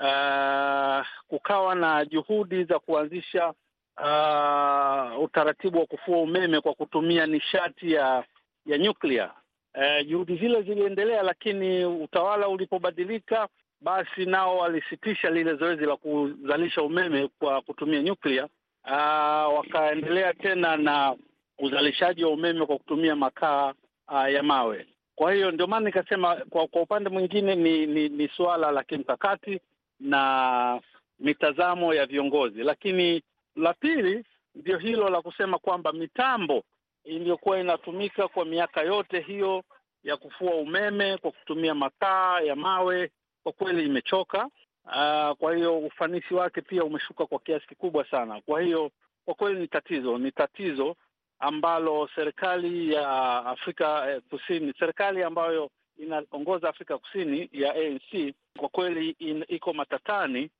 Uh, 0.00 1.06
kukawa 1.28 1.74
na 1.74 2.04
juhudi 2.04 2.64
za 2.64 2.78
kuanzisha 2.78 3.48
uh, 3.96 5.22
utaratibu 5.24 5.78
wa 5.78 5.86
kufua 5.86 6.18
umeme 6.18 6.60
kwa 6.60 6.74
kutumia 6.74 7.26
nishati 7.26 7.92
ya 7.92 8.24
ya 8.66 8.78
nyuklia. 8.78 9.30
Uh, 9.74 10.06
juhudi 10.06 10.36
zile 10.36 10.62
ziliendelea, 10.62 11.22
lakini 11.22 11.84
utawala 11.84 12.48
ulipobadilika 12.48 13.48
basi 13.80 14.26
nao 14.26 14.58
walisitisha 14.58 15.30
lile 15.30 15.54
zoezi 15.54 15.84
la 15.86 15.96
kuzalisha 15.96 16.82
umeme 16.82 17.28
kwa 17.38 17.60
kutumia 17.62 18.02
nyuklia. 18.02 18.48
Aa, 18.84 19.48
wakaendelea 19.48 20.34
tena 20.34 20.76
na 20.76 21.16
uzalishaji 21.58 22.24
wa 22.24 22.30
umeme 22.30 22.66
kwa 22.66 22.78
kutumia 22.78 23.16
makaa 23.16 23.74
aa, 24.08 24.28
ya 24.28 24.42
mawe. 24.42 24.86
Kwa 25.14 25.32
hiyo 25.32 25.50
ndio 25.50 25.66
maana 25.66 25.86
nikasema 25.86 26.36
kwa, 26.36 26.66
kwa 26.66 26.82
upande 26.82 27.10
mwingine 27.10 27.54
ni, 27.54 27.86
ni, 27.86 28.08
ni 28.08 28.28
suala 28.28 28.70
la 28.70 28.84
kimkakati 28.84 29.60
na 30.00 30.80
mitazamo 31.18 31.94
ya 31.94 32.06
viongozi, 32.06 32.62
lakini 32.62 33.22
la 33.56 33.74
pili 33.74 34.24
ndio 34.54 34.78
hilo 34.78 35.08
la 35.08 35.22
kusema 35.22 35.58
kwamba 35.58 35.92
mitambo 35.92 36.62
iliyokuwa 37.04 37.60
inatumika 37.60 38.28
kwa 38.28 38.44
miaka 38.44 38.82
yote 38.82 39.20
hiyo 39.20 39.62
ya 40.04 40.16
kufua 40.16 40.54
umeme 40.54 41.16
kwa 41.16 41.30
kutumia 41.32 41.74
makaa 41.74 42.40
ya 42.40 42.56
mawe 42.56 43.10
kwa 43.48 43.66
kweli 43.66 43.86
imechoka. 43.86 44.46
Uh, 44.84 45.36
kwa 45.38 45.56
hiyo 45.56 45.78
ufanisi 45.78 46.34
wake 46.34 46.60
pia 46.60 46.84
umeshuka 46.84 47.26
kwa 47.26 47.38
kiasi 47.38 47.66
kikubwa 47.66 48.10
sana. 48.10 48.40
Kwa 48.40 48.60
hiyo 48.60 48.90
kwa 49.24 49.34
kweli 49.34 49.60
ni 49.60 49.68
tatizo, 49.68 50.18
ni 50.18 50.32
tatizo 50.32 50.96
ambalo 51.38 52.08
serikali 52.14 52.92
ya 52.92 53.08
Afrika 53.46 54.10
eh, 54.10 54.22
Kusini, 54.30 54.72
serikali 54.78 55.22
ambayo 55.22 55.70
inaongoza 55.98 56.68
Afrika 56.68 56.98
Kusini 56.98 57.48
ya 57.52 57.74
ANC 57.74 58.34
kwa 58.58 58.68
kweli 58.68 59.10
in, 59.18 59.44
iko 59.48 59.72
matatani, 59.72 60.50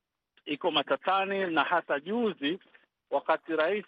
iko 0.46 0.70
matatani, 0.70 1.46
na 1.46 1.64
hata 1.64 2.00
juzi 2.00 2.58
wakati 3.10 3.56
Rais 3.56 3.84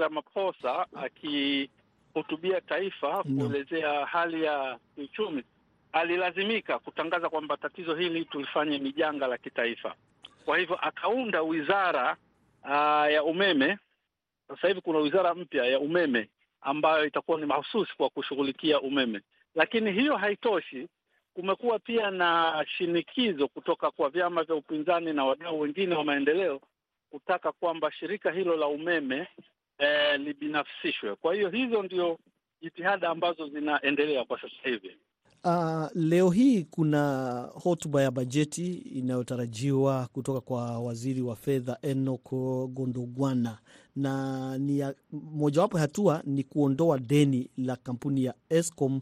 Ramaphosa 0.00 0.86
akihutubia 0.96 2.60
taifa 2.60 3.22
kuelezea 3.22 4.06
hali 4.06 4.44
ya 4.44 4.78
kiuchumi 4.94 5.44
alilazimika 5.92 6.78
kutangaza 6.78 7.28
kwamba 7.28 7.56
tatizo 7.56 7.94
hili 7.94 8.24
tulifanye 8.24 8.78
ni 8.78 8.92
janga 8.92 9.26
la 9.26 9.38
kitaifa. 9.38 9.94
Kwa 10.44 10.58
hivyo 10.58 10.76
akaunda 10.76 11.42
wizara 11.42 12.16
uh, 12.64 13.12
ya 13.12 13.24
umeme. 13.24 13.78
Sasa 14.48 14.68
hivi 14.68 14.80
kuna 14.80 14.98
wizara 14.98 15.34
mpya 15.34 15.64
ya 15.64 15.80
umeme 15.80 16.28
ambayo 16.60 17.06
itakuwa 17.06 17.40
ni 17.40 17.46
mahususi 17.46 17.96
kwa 17.96 18.10
kushughulikia 18.10 18.80
umeme, 18.80 19.20
lakini 19.54 19.92
hiyo 19.92 20.16
haitoshi. 20.16 20.88
Kumekuwa 21.34 21.78
pia 21.78 22.10
na 22.10 22.64
shinikizo 22.68 23.48
kutoka 23.48 23.90
kwa 23.90 24.10
vyama 24.10 24.42
vya 24.44 24.54
upinzani 24.56 25.12
na 25.12 25.24
wadau 25.24 25.60
wengine 25.60 25.94
wa 25.94 26.04
maendeleo 26.04 26.60
kutaka 27.10 27.52
kwamba 27.52 27.92
shirika 27.92 28.30
hilo 28.30 28.56
la 28.56 28.66
umeme 28.66 29.28
eh, 29.78 30.20
libinafsishwe. 30.20 31.16
Kwa 31.16 31.34
hiyo 31.34 31.48
hizo 31.50 31.82
ndio 31.82 32.18
jitihada 32.62 33.08
ambazo 33.08 33.48
zinaendelea 33.48 34.24
kwa 34.24 34.40
sasa 34.40 34.56
hivi. 34.64 34.96
Uh, 35.44 35.86
leo 35.94 36.30
hii 36.30 36.64
kuna 36.64 37.40
hotuba 37.54 38.02
ya 38.02 38.10
bajeti 38.10 38.72
inayotarajiwa 38.74 40.08
kutoka 40.12 40.40
kwa 40.40 40.78
waziri 40.80 41.22
wa 41.22 41.36
fedha 41.36 41.78
Enoch 41.82 42.30
Gondogwana, 42.68 43.58
na 43.96 44.58
ni 44.58 44.84
mojawapo 45.12 45.76
ya 45.78 45.80
hatua 45.82 46.22
ni 46.26 46.42
kuondoa 46.44 46.98
deni 46.98 47.50
la 47.56 47.76
kampuni 47.76 48.24
ya 48.24 48.34
Eskom 48.48 49.00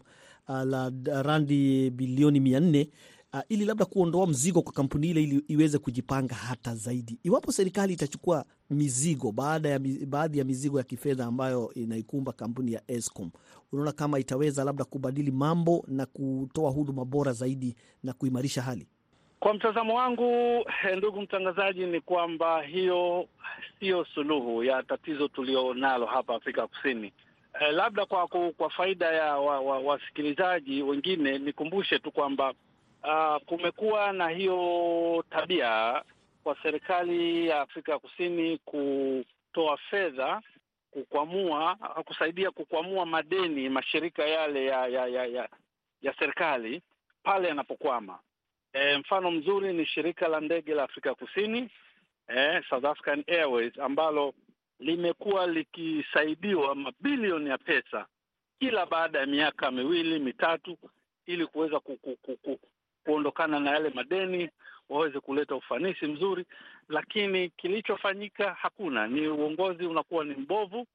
uh, 0.48 0.62
la 0.62 0.92
randi 1.22 1.90
bilioni 1.90 2.40
mia 2.40 2.60
nne 2.60 2.88
uh, 3.32 3.40
ili 3.48 3.64
labda 3.64 3.84
kuondoa 3.84 4.26
mzigo 4.26 4.62
kwa 4.62 4.72
kampuni 4.72 5.08
ile 5.10 5.22
ili 5.22 5.44
iweze 5.48 5.78
kujipanga 5.78 6.34
hata 6.34 6.74
zaidi. 6.74 7.18
Iwapo 7.22 7.52
serikali 7.52 7.92
itachukua 7.92 8.44
mizigo 8.70 9.32
baada 9.32 9.68
ya 9.68 9.80
baadhi 10.06 10.38
ya 10.38 10.44
mizigo 10.44 10.78
ya 10.78 10.84
kifedha 10.84 11.24
ambayo 11.26 11.70
inaikumba 11.74 12.32
kampuni 12.32 12.72
ya 12.72 12.82
Eskom, 12.88 13.30
unaona 13.72 13.92
kama 13.92 14.18
itaweza 14.18 14.64
labda 14.64 14.84
kubadili 14.84 15.30
mambo 15.30 15.84
na 15.88 16.06
kutoa 16.06 16.70
huduma 16.70 17.04
bora 17.04 17.32
zaidi 17.32 17.76
na 18.02 18.12
kuimarisha 18.12 18.62
hali? 18.62 18.86
Kwa 19.40 19.54
mtazamo 19.54 19.94
wangu, 19.94 20.64
ndugu 20.96 21.20
mtangazaji, 21.20 21.86
ni 21.86 22.00
kwamba 22.00 22.62
hiyo 22.62 23.28
siyo 23.80 24.04
suluhu 24.14 24.64
ya 24.64 24.82
tatizo 24.82 25.28
tulionalo 25.28 26.06
hapa 26.06 26.34
Afrika 26.34 26.66
Kusini. 26.66 27.12
Eh, 27.60 27.72
labda 27.74 28.06
kwa 28.06 28.28
kwa 28.56 28.70
faida 28.70 29.06
ya 29.06 29.36
wasikilizaji 29.36 30.80
wa, 30.82 30.86
wa 30.86 30.90
wengine 30.92 31.38
nikumbushe 31.38 31.98
tu 31.98 32.12
kwamba 32.12 32.54
uh, 33.04 33.36
kumekuwa 33.46 34.12
na 34.12 34.28
hiyo 34.28 35.24
tabia 35.30 36.02
kwa 36.44 36.56
serikali 36.62 37.46
ya 37.48 37.60
Afrika 37.60 37.92
ya 37.92 37.98
Kusini 37.98 38.58
kutoa 38.58 39.76
fedha 39.90 40.42
kukwamua 40.90 41.76
kusaidia 42.04 42.50
kukwamua 42.50 43.06
madeni 43.06 43.68
mashirika 43.68 44.24
yale 44.26 44.64
ya 44.64 44.86
ya 44.86 45.06
ya, 45.06 45.26
ya, 45.26 45.48
ya 46.02 46.14
serikali 46.18 46.82
pale 47.22 47.48
yanapokwama. 47.48 48.18
E, 48.72 48.98
mfano 48.98 49.30
mzuri 49.30 49.72
ni 49.72 49.86
shirika 49.86 50.28
la 50.28 50.40
ndege 50.40 50.74
la 50.74 50.82
Afrika 50.82 51.14
Kusini 51.14 51.70
eh, 52.28 52.62
South 52.70 52.84
African 52.84 53.24
Airways 53.26 53.78
ambalo 53.78 54.34
limekuwa 54.78 55.46
likisaidiwa 55.46 56.74
mabilioni 56.74 57.50
ya 57.50 57.58
pesa 57.58 58.06
kila 58.58 58.86
baada 58.86 59.18
ya 59.18 59.26
miaka 59.26 59.70
miwili 59.70 60.18
mitatu 60.18 60.78
ili 61.26 61.46
kuweza 61.46 61.80
ku, 61.80 61.96
ku, 61.96 62.16
ku, 62.22 62.36
ku, 62.36 62.60
kuondokana 63.08 63.60
na 63.60 63.70
yale 63.70 63.90
madeni 63.94 64.50
waweze 64.88 65.20
kuleta 65.20 65.54
ufanisi 65.56 66.06
mzuri, 66.06 66.44
lakini 66.88 67.50
kilichofanyika 67.50 68.54
hakuna. 68.54 69.06
Ni 69.06 69.28
uongozi 69.28 69.86
unakuwa 69.86 70.24
ni 70.24 70.34
mbovu, 70.34 70.86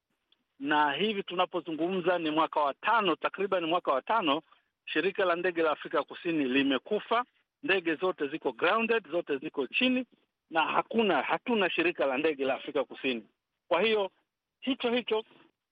na 0.60 0.92
hivi 0.92 1.24
tunapozungumza 1.24 2.20
ni 2.20 2.32
mwaka 2.32 2.60
wa 2.60 2.74
tano, 2.74 3.16
takriban 3.16 3.66
mwaka 3.66 3.92
wa 3.92 4.02
tano, 4.02 4.42
shirika 4.86 5.26
la 5.26 5.36
ndege 5.36 5.62
la 5.62 5.72
Afrika 5.72 6.04
Kusini 6.04 6.46
limekufa. 6.46 7.26
Ndege 7.64 7.96
zote 7.96 8.28
ziko 8.28 8.52
grounded, 8.52 9.12
zote 9.12 9.38
ziko 9.38 9.68
chini, 9.68 10.06
na 10.50 10.62
hakuna 10.64 11.22
hatuna 11.22 11.70
shirika 11.70 12.06
la 12.06 12.18
ndege 12.18 12.46
la 12.46 12.54
Afrika 12.56 12.84
Kusini. 12.84 13.24
Kwa 13.68 13.82
hiyo 13.82 14.12
hicho 14.60 14.92
hicho 14.92 15.24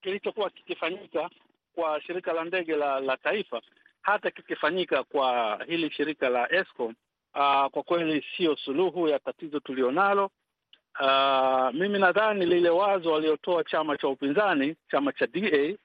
kilichokuwa 0.02 0.50
kikifanyika 0.50 1.30
kwa 1.76 2.02
shirika 2.02 2.34
la 2.34 2.44
ndege 2.44 2.76
la, 2.76 3.00
la 3.00 3.18
taifa 3.18 3.62
hata 4.02 4.32
kikifanyika 4.32 5.04
kwa 5.04 5.60
hili 5.68 5.92
shirika 5.92 6.30
la 6.30 6.52
Eskom 6.54 6.94
Uh, 7.36 7.66
kwa 7.72 7.84
kweli 7.84 8.26
sio 8.38 8.56
suluhu 8.56 9.08
ya 9.08 9.20
tatizo 9.20 9.60
tulionalo. 9.60 10.32
Uh, 11.02 11.74
mimi 11.74 12.00
nadhani 12.00 12.46
lile 12.46 12.70
wazo 12.70 13.12
waliotoa 13.12 13.64
chama 13.64 13.98
cha 13.98 14.08
upinzani, 14.08 14.76
chama 14.92 15.12
cha 15.14 15.28
DA 15.28 15.78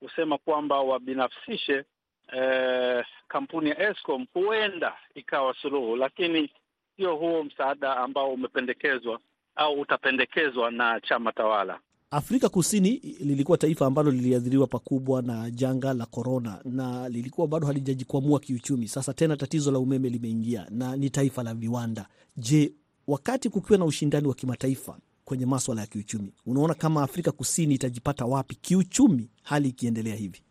kusema 0.00 0.38
kwamba 0.38 0.80
wabinafsishe 0.80 1.84
eh, 2.32 3.04
kampuni 3.28 3.70
ya 3.70 3.90
Eskom 3.90 4.26
huenda 4.34 4.96
ikawa 5.14 5.54
suluhu, 5.54 5.96
lakini 5.96 6.50
sio 6.96 7.16
huo 7.16 7.44
msaada 7.44 7.96
ambao 7.96 8.32
umependekezwa 8.32 9.20
au 9.56 9.80
utapendekezwa 9.80 10.70
na 10.70 11.00
chama 11.00 11.32
tawala. 11.32 11.80
Afrika 12.10 12.48
Kusini 12.48 12.90
lilikuwa 13.20 13.58
taifa 13.58 13.86
ambalo 13.86 14.10
liliathiriwa 14.10 14.66
pakubwa 14.66 15.22
na 15.22 15.50
janga 15.50 15.94
la 15.94 16.06
korona 16.06 16.60
na 16.64 17.08
lilikuwa 17.08 17.48
bado 17.48 17.66
halijajikwamua 17.66 18.40
kiuchumi. 18.40 18.88
Sasa 18.88 19.14
tena 19.14 19.36
tatizo 19.36 19.70
la 19.70 19.78
umeme 19.78 20.08
limeingia 20.08 20.66
na 20.70 20.96
ni 20.96 21.10
taifa 21.10 21.42
la 21.42 21.54
viwanda. 21.54 22.06
Je, 22.36 22.72
wakati 23.06 23.48
kukiwa 23.50 23.78
na 23.78 23.84
ushindani 23.84 24.28
wa 24.28 24.34
kimataifa 24.34 24.98
kwenye 25.24 25.46
maswala 25.46 25.80
ya 25.80 25.86
kiuchumi, 25.86 26.32
unaona 26.46 26.74
kama 26.74 27.02
Afrika 27.02 27.32
Kusini 27.32 27.74
itajipata 27.74 28.24
wapi 28.24 28.54
kiuchumi 28.54 29.30
hali 29.42 29.68
ikiendelea 29.68 30.14
hivi? 30.16 30.42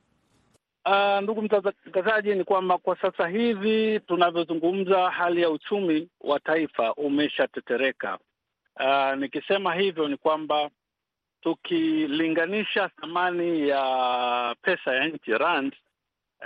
Uh, 0.85 1.19
ndugu 1.23 1.41
mtangazaji, 1.41 2.35
ni 2.35 2.43
kwamba 2.43 2.77
kwa 2.77 3.01
sasa 3.01 3.27
hivi 3.27 3.99
tunavyozungumza, 3.99 5.09
hali 5.09 5.41
ya 5.41 5.49
uchumi 5.49 6.09
wa 6.21 6.39
taifa 6.39 6.93
umeshatetereka. 6.93 8.17
Uh, 8.79 9.19
nikisema 9.19 9.75
hivyo 9.75 10.07
ni 10.07 10.17
kwamba 10.17 10.69
tukilinganisha 11.41 12.89
thamani 12.89 13.69
ya 13.69 14.55
pesa 14.61 14.95
ya 14.95 15.07
nchi 15.07 15.31
rand, 15.31 15.75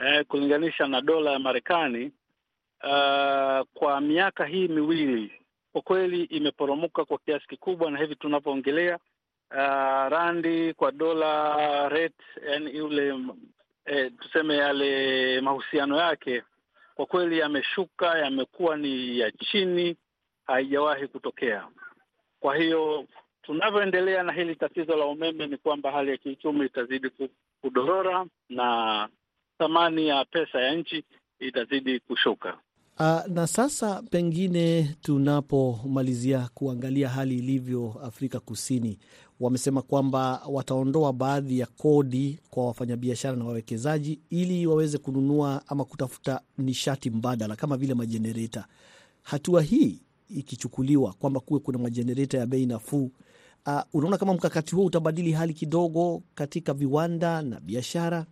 eh, 0.06 0.26
kulinganisha 0.28 0.88
na 0.88 1.02
dola 1.02 1.32
ya 1.32 1.40
Marekani 1.40 2.12
uh, 2.84 3.66
kwa 3.74 4.02
miaka 4.02 4.46
hii 4.46 4.68
miwili 4.68 5.32
kwa 5.72 5.82
kweli 5.82 6.24
imeporomoka 6.24 7.06
kwa 7.06 7.18
kiasi 7.18 7.48
kikubwa, 7.48 7.92
na 7.92 8.00
hivi 8.00 8.16
tunavyoongelea 8.16 9.00
uh, 9.52 9.58
randi 10.12 10.74
kwa 10.74 10.92
dola 10.92 11.90
rate, 11.90 12.24
yani 12.50 12.78
yule 12.78 13.20
eh, 13.86 14.12
tuseme 14.20 14.58
yale 14.58 15.42
mahusiano 15.42 15.98
yake 15.98 16.44
kwa 16.96 17.06
kweli 17.06 17.40
yameshuka, 17.40 18.18
yamekuwa 18.18 18.78
ni 18.78 19.20
ya 19.20 19.32
chini, 19.32 19.98
haijawahi 20.48 21.08
kutokea. 21.08 21.68
Kwa 22.40 22.56
hiyo 22.56 23.06
tunavyoendelea 23.52 24.24
na 24.24 24.34
hili 24.34 24.56
tatizo 24.56 24.96
la 24.98 25.06
umeme 25.06 25.48
ni 25.48 25.58
kwamba 25.58 25.92
hali 25.92 26.12
ya 26.12 26.18
kiuchumi 26.18 26.66
itazidi 26.66 27.10
kudorora 27.62 28.26
na 28.50 29.10
thamani 29.58 30.08
ya 30.08 30.26
pesa 30.26 30.62
ya 30.62 30.76
nchi 30.76 31.04
itazidi 31.40 32.00
kushuka. 32.00 32.58
Uh, 33.00 33.28
na 33.28 33.48
sasa 33.48 34.04
pengine 34.10 34.96
tunapomalizia 35.02 36.50
kuangalia 36.54 37.10
hali 37.10 37.36
ilivyo 37.38 37.96
Afrika 38.04 38.40
Kusini, 38.40 39.00
wamesema 39.40 39.82
kwamba 39.82 40.42
wataondoa 40.50 41.14
baadhi 41.14 41.60
ya 41.60 41.66
kodi 41.66 42.40
kwa 42.50 42.66
wafanyabiashara 42.68 43.36
na 43.38 43.46
wawekezaji 43.46 44.20
ili 44.30 44.68
waweze 44.68 44.98
kununua 44.98 45.62
ama 45.68 45.86
kutafuta 45.86 46.42
nishati 46.58 47.10
mbadala 47.10 47.56
kama 47.56 47.78
vile 47.78 47.94
majenereta. 47.94 48.66
Hatua 49.24 49.62
hii 49.62 50.00
ikichukuliwa 50.30 51.14
kwamba 51.14 51.40
kuwe 51.40 51.60
kuna 51.60 51.78
majenereta 51.80 52.38
ya 52.38 52.46
bei 52.46 52.66
nafuu, 52.66 53.12
uh, 53.68 53.82
unaona 53.94 54.18
kama 54.18 54.34
mkakati 54.34 54.76
huo 54.76 54.86
utabadili 54.86 55.32
hali 55.32 55.54
kidogo 55.54 56.22
katika 56.36 56.74
viwanda 56.74 57.42
na 57.42 57.60
biashara? 57.60 58.26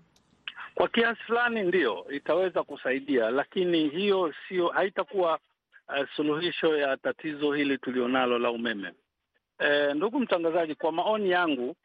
Kwa 0.76 0.88
kiasi 0.88 1.22
fulani 1.24 1.62
ndiyo 1.64 2.06
itaweza 2.12 2.64
kusaidia, 2.64 3.30
lakini 3.30 3.90
hiyo 3.90 4.34
sio, 4.48 4.68
haitakuwa 4.68 5.40
uh, 5.90 6.08
suluhisho 6.16 6.78
ya 6.78 6.98
tatizo 6.98 7.54
hili 7.54 7.78
tulionalo 7.78 8.40
la 8.40 8.52
umeme. 8.52 8.94
E, 9.60 9.94
ndugu 9.94 10.20
mtangazaji, 10.20 10.76
kwa 10.76 10.92
maoni 10.92 11.30
yangu 11.30 11.76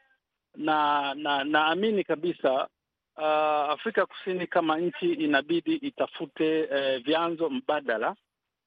na 0.56 1.14
na 1.14 1.44
naamini 1.44 2.04
kabisa 2.04 2.68
uh, 3.16 3.24
Afrika 3.70 4.06
Kusini 4.06 4.46
kama 4.46 4.78
nchi 4.78 5.12
inabidi 5.12 5.74
itafute 5.74 6.64
uh, 6.64 7.04
vyanzo 7.04 7.50
mbadala 7.50 8.16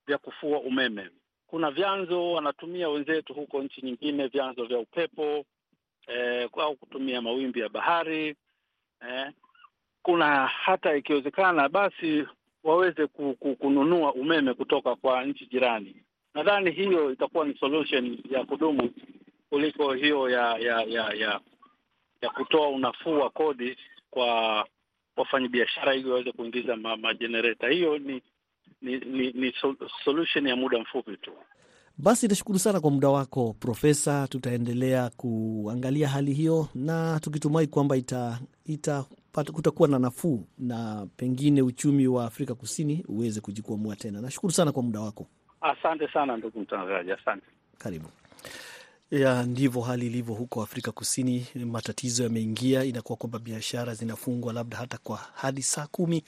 vya 0.08 0.18
kufua 0.18 0.60
umeme. 0.60 1.10
Kuna 1.48 1.72
vyanzo 1.72 2.32
wanatumia 2.32 2.90
wenzetu 2.90 3.34
huko 3.34 3.64
nchi 3.64 3.82
nyingine, 3.82 4.28
vyanzo 4.28 4.66
vya 4.66 4.80
upepo 4.80 5.46
eh, 6.08 6.50
au 6.58 6.76
kutumia 6.76 7.22
mawimbi 7.22 7.60
ya 7.60 7.70
bahari 7.70 8.36
eh, 9.10 9.32
kuna 10.02 10.48
hata 10.48 10.96
ikiwezekana 10.96 11.70
basi 11.70 12.28
waweze 12.64 13.08
kununua 13.60 14.14
umeme 14.14 14.54
kutoka 14.54 14.96
kwa 14.96 15.24
nchi 15.26 15.46
jirani. 15.46 15.96
Nadhani 16.34 16.72
hiyo 16.72 17.12
itakuwa 17.12 17.46
ni 17.46 17.58
solution 17.58 18.18
ya 18.30 18.44
kudumu 18.46 18.90
kuliko 19.50 19.94
hiyo 19.94 20.30
ya 20.30 20.58
ya 20.58 20.82
ya 20.82 21.14
ya, 21.14 21.40
ya 22.22 22.30
kutoa 22.30 22.70
unafuu 22.70 23.20
wa 23.20 23.30
kodi 23.30 23.78
kwa 24.10 24.68
wafanyabiashara 25.18 25.96
ili 25.96 26.10
waweze 26.10 26.32
kuingiza 26.32 26.76
majenereta. 26.76 27.70
Hiyo 27.70 27.98
ni 27.98 28.22
ni, 28.82 28.98
ni 29.00 29.32
ni 29.32 29.54
solution 30.06 30.48
ya 30.48 30.56
muda 30.56 30.80
mfupi 30.80 31.18
tu. 31.18 31.32
Basi 31.98 32.28
nashukuru 32.28 32.60
sana 32.60 32.80
kwa 32.80 32.92
muda 32.92 33.10
wako 33.10 33.56
Profesa. 33.60 34.28
Tutaendelea 34.28 35.10
kuangalia 35.18 36.08
hali 36.08 36.34
hiyo 36.34 36.68
na 36.76 37.20
tukitumai 37.20 37.68
kwamba 37.68 37.98
ita, 37.98 38.40
ita 38.66 39.06
kutakuwa 39.54 39.88
na 39.90 40.00
nafuu 40.00 40.48
na 40.58 41.08
pengine 41.18 41.62
uchumi 41.62 42.08
wa 42.08 42.26
Afrika 42.26 42.56
Kusini 42.56 43.06
uweze 43.08 43.42
kujikwamua 43.42 43.96
tena. 43.96 44.22
Nashukuru 44.22 44.54
sana 44.54 44.72
kwa 44.72 44.84
muda 44.84 45.00
wako. 45.00 45.28
Asante 45.62 46.08
sana 46.14 46.38
ndugu 46.38 46.60
mtangazaji, 46.60 47.12
asante. 47.12 47.46
Karibu. 47.78 48.08
Ya, 49.12 49.44
ndivyo 49.44 49.82
hali 49.82 50.06
ilivyo 50.06 50.34
huko 50.36 50.64
Afrika 50.64 50.92
Kusini. 50.92 51.48
Matatizo 51.66 52.24
yameingia, 52.24 52.84
inakuwa 52.84 53.18
kwamba 53.18 53.40
biashara 53.40 53.96
zinafungwa 53.96 54.54
labda 54.54 54.78
hata 54.78 54.98
kwa 54.98 55.20
hadi 55.36 55.64
saa 55.64 55.88
kumi 55.88 56.24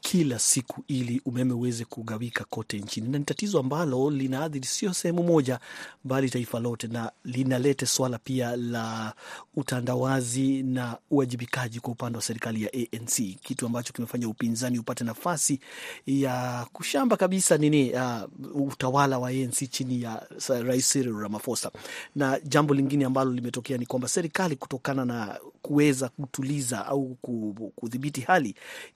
kila 0.00 0.38
siku 0.38 0.84
ili 0.88 1.22
umeme 1.24 1.52
uweze 1.52 1.84
kugawika 1.84 2.44
kote 2.44 2.78
nchini, 2.78 3.08
na 3.08 3.18
ni 3.18 3.24
tatizo 3.24 3.58
ambalo 3.58 4.10
linaathiri 4.10 4.66
sio 4.66 4.94
sehemu 4.94 5.22
moja, 5.22 5.60
bali 6.04 6.30
taifa 6.30 6.58
lote, 6.60 6.86
na 6.86 7.12
linalete 7.24 7.86
swala 7.86 8.18
pia 8.18 8.56
la 8.56 9.14
utandawazi 9.56 10.62
na 10.62 10.96
uwajibikaji 11.10 11.80
kwa 11.80 11.92
upande 11.92 12.16
wa 12.16 12.22
serikali 12.22 12.62
ya 12.62 12.70
ANC, 12.72 13.14
kitu 13.42 13.66
ambacho 13.66 13.92
kimefanya 13.92 14.28
upinzani 14.28 14.78
upate 14.78 15.04
nafasi 15.04 15.60
ya 16.06 16.66
kushamba 16.72 17.16
kabisa 17.16 17.58
nini, 17.58 17.92
uh, 17.92 18.22
utawala 18.54 19.18
wa 19.18 19.28
ANC 19.28 19.70
chini 19.70 20.02
ya 20.02 20.26
Rais 20.62 20.92
Cyril 20.92 21.16
Ramaphosa 21.20 21.70
na 22.20 22.40
jambo 22.44 22.74
lingine 22.74 23.04
ambalo 23.04 23.32
limetokea 23.32 23.78
ni 23.78 23.86
kwamba 23.86 24.08
serikali 24.08 24.56
kutokana 24.56 25.04
na 25.04 25.38
kuweza 25.62 26.08
kutuliza 26.08 26.86
au 26.86 27.14
kudhibiti 27.76 28.20
hali 28.20 28.54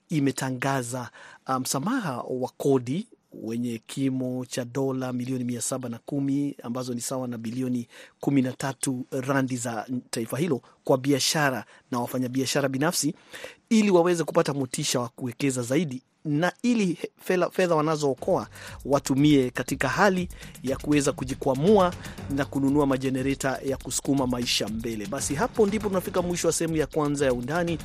imetangaza 0.09 1.09
msamaha 1.59 2.23
um, 2.23 2.41
wa 2.41 2.49
kodi 2.57 3.07
wenye 3.33 3.81
kimo 3.87 4.45
cha 4.45 4.65
dola 4.65 5.13
milioni 5.13 5.43
mia 5.43 5.61
saba 5.61 5.89
na 5.89 5.99
kumi 6.05 6.55
ambazo 6.63 6.93
ni 6.93 7.01
sawa 7.01 7.27
na 7.27 7.37
bilioni 7.37 7.87
kumi 8.19 8.41
na 8.41 8.51
tatu 8.53 9.05
randi 9.11 9.57
za 9.57 9.87
taifa 10.09 10.37
hilo 10.37 10.61
kwa 10.83 10.97
biashara 10.97 11.65
na 11.91 11.99
wafanyabiashara 11.99 12.69
binafsi 12.69 13.15
ili 13.69 13.91
waweze 13.91 14.23
kupata 14.23 14.53
motisha 14.53 14.99
wa 14.99 15.09
kuwekeza 15.09 15.61
zaidi 15.61 16.01
na 16.25 16.51
ili 16.63 16.97
fedha 17.51 17.75
wanazookoa 17.75 18.47
watumie 18.85 19.49
katika 19.49 19.87
hali 19.89 20.29
ya 20.63 20.77
kuweza 20.77 21.11
kujikwamua 21.11 21.93
na 22.35 22.45
kununua 22.45 22.85
majenereta 22.85 23.59
ya 23.65 23.77
kusukuma 23.77 24.27
maisha 24.27 24.67
mbele. 24.67 25.05
Basi 25.05 25.35
hapo 25.35 25.65
ndipo 25.67 25.87
tunafika 25.87 26.21
mwisho 26.21 26.47
wa 26.47 26.53
sehemu 26.53 26.75
ya 26.77 26.87
kwanza 26.87 27.25
ya 27.25 27.33
Undani. 27.33 27.77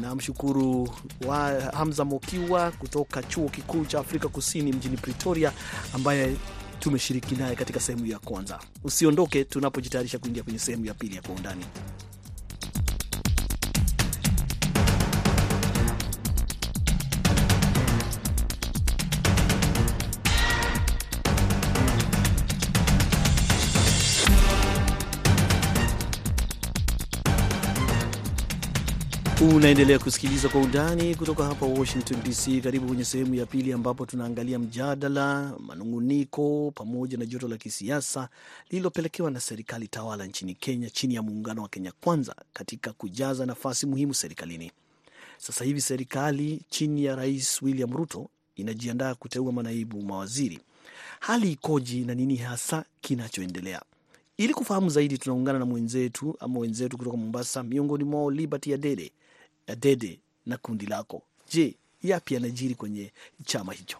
Namshukuru 0.00 0.88
wa 1.26 1.60
Hamza 1.60 2.04
Mokiwa 2.04 2.70
kutoka 2.70 3.22
chuo 3.22 3.48
kikuu 3.48 3.84
cha 3.84 3.98
Afrika 4.00 4.28
Kusini 4.28 4.72
mjini 4.72 4.96
Pretoria, 4.96 5.52
ambaye 5.94 6.36
tumeshiriki 6.78 7.34
naye 7.34 7.56
katika 7.56 7.80
sehemu 7.80 8.06
ya 8.06 8.18
kwanza. 8.18 8.58
Usiondoke 8.84 9.44
tunapojitayarisha 9.44 10.18
kuingia 10.18 10.42
kwenye 10.42 10.58
sehemu 10.58 10.84
ya 10.86 10.94
pili 10.94 11.16
ya 11.16 11.22
Kwa 11.22 11.34
Undani. 11.34 11.64
Unaendelea 29.40 29.98
kusikiliza 29.98 30.48
Kwa 30.48 30.60
Undani 30.60 31.14
kutoka 31.14 31.44
hapa 31.44 31.66
Washington 31.66 32.22
DC. 32.22 32.60
Karibu 32.62 32.86
kwenye 32.86 33.04
sehemu 33.04 33.34
ya 33.34 33.46
pili, 33.46 33.72
ambapo 33.72 34.06
tunaangalia 34.06 34.58
mjadala, 34.58 35.54
manung'uniko 35.58 36.72
pamoja 36.74 37.18
na 37.18 37.26
joto 37.26 37.48
la 37.48 37.56
kisiasa 37.56 38.28
lililopelekewa 38.70 39.30
na 39.30 39.40
serikali 39.40 39.88
tawala 39.88 40.26
nchini 40.26 40.54
Kenya 40.54 40.90
chini 40.90 41.14
ya 41.14 41.22
muungano 41.22 41.62
wa 41.62 41.68
Kenya 41.68 41.92
Kwanza 42.00 42.34
katika 42.52 42.92
kujaza 42.92 43.46
nafasi 43.46 43.86
muhimu 43.86 44.14
serikalini. 44.14 44.72
Sasa 45.38 45.64
hivi 45.64 45.80
serikali 45.80 46.60
chini 46.70 47.04
ya 47.04 47.16
Rais 47.16 47.62
William 47.62 47.92
Ruto 47.96 48.28
inajiandaa 48.56 49.14
kuteua 49.14 49.52
manaibu 49.52 50.02
mawaziri. 50.02 50.60
Hali 51.20 51.52
ikoje 51.52 52.00
na 52.04 52.14
nini 52.14 52.36
hasa 52.36 52.84
kinachoendelea? 53.00 53.82
Ili 54.36 54.54
kufahamu 54.54 54.88
zaidi, 54.90 55.18
tunaungana 55.18 55.58
na 55.58 55.64
mwenzetu 55.66 56.36
ama 56.40 56.60
wenzetu 56.60 56.98
kutoka 56.98 57.16
Mombasa, 57.16 57.62
miongoni 57.62 58.04
mwao 58.04 58.30
Liberty 58.30 58.74
Adede 58.74 59.12
Adede 59.70 60.18
na 60.46 60.56
kundi 60.56 60.86
lako. 60.86 61.22
Je, 61.52 61.74
yapi 62.02 62.34
yanajiri 62.34 62.74
kwenye 62.74 63.12
chama 63.44 63.72
hicho? 63.72 63.98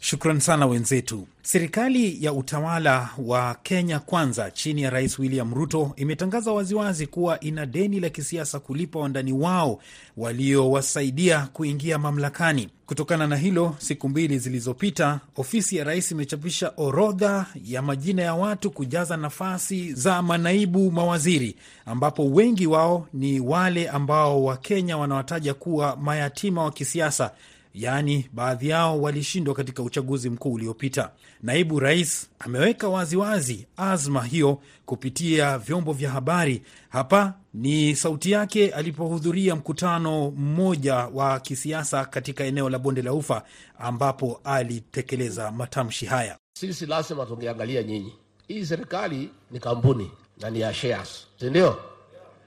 Shukran 0.00 0.40
sana 0.40 0.66
wenzetu. 0.66 1.26
Serikali 1.42 2.24
ya 2.24 2.32
utawala 2.32 3.08
wa 3.18 3.54
Kenya 3.62 3.98
Kwanza 4.00 4.50
chini 4.50 4.82
ya 4.82 4.90
Rais 4.90 5.18
William 5.18 5.54
Ruto 5.54 5.92
imetangaza 5.96 6.52
waziwazi 6.52 7.06
kuwa 7.06 7.40
ina 7.40 7.66
deni 7.66 8.00
la 8.00 8.10
kisiasa 8.10 8.60
kulipa 8.60 8.98
wandani 8.98 9.32
wao 9.32 9.80
waliowasaidia 10.16 11.48
kuingia 11.52 11.98
mamlakani. 11.98 12.68
Kutokana 12.86 13.26
na 13.26 13.36
hilo, 13.36 13.74
siku 13.78 14.08
mbili 14.08 14.38
zilizopita, 14.38 15.20
ofisi 15.36 15.76
ya 15.76 15.84
rais 15.84 16.10
imechapisha 16.10 16.72
orodha 16.76 17.46
ya 17.64 17.82
majina 17.82 18.22
ya 18.22 18.34
watu 18.34 18.70
kujaza 18.70 19.16
nafasi 19.16 19.92
za 19.92 20.22
manaibu 20.22 20.90
mawaziri, 20.92 21.56
ambapo 21.86 22.24
wengi 22.30 22.66
wao 22.66 23.06
ni 23.12 23.40
wale 23.40 23.88
ambao 23.88 24.44
Wakenya 24.44 24.96
wanawataja 24.98 25.54
kuwa 25.54 25.96
mayatima 25.96 26.62
wa 26.64 26.70
kisiasa 26.72 27.30
yaani 27.74 28.30
baadhi 28.32 28.68
yao 28.68 29.00
walishindwa 29.02 29.54
katika 29.54 29.82
uchaguzi 29.82 30.30
mkuu 30.30 30.52
uliopita. 30.52 31.10
Naibu 31.42 31.80
rais 31.80 32.30
ameweka 32.38 32.88
waziwazi 32.88 33.66
azma 33.76 34.24
hiyo 34.24 34.62
kupitia 34.86 35.58
vyombo 35.58 35.92
vya 35.92 36.10
habari. 36.10 36.62
Hapa 36.88 37.34
ni 37.54 37.96
sauti 37.96 38.30
yake 38.30 38.70
alipohudhuria 38.70 39.56
mkutano 39.56 40.30
mmoja 40.30 40.94
wa 40.96 41.40
kisiasa 41.40 42.04
katika 42.04 42.44
eneo 42.44 42.70
la 42.70 42.78
bonde 42.78 43.02
la 43.02 43.12
Ufa, 43.12 43.42
ambapo 43.78 44.40
alitekeleza 44.44 45.50
matamshi 45.52 46.06
haya. 46.06 46.38
Sisi 46.60 46.86
lazima 46.86 47.26
tungeangalia 47.26 47.82
nyinyi, 47.82 48.12
hii 48.48 48.66
serikali 48.66 49.30
ni 49.50 49.60
kampuni 49.60 50.10
na 50.40 50.50
ni 50.50 50.60
ya 50.60 50.74
shares, 50.74 51.26
si? 51.40 51.50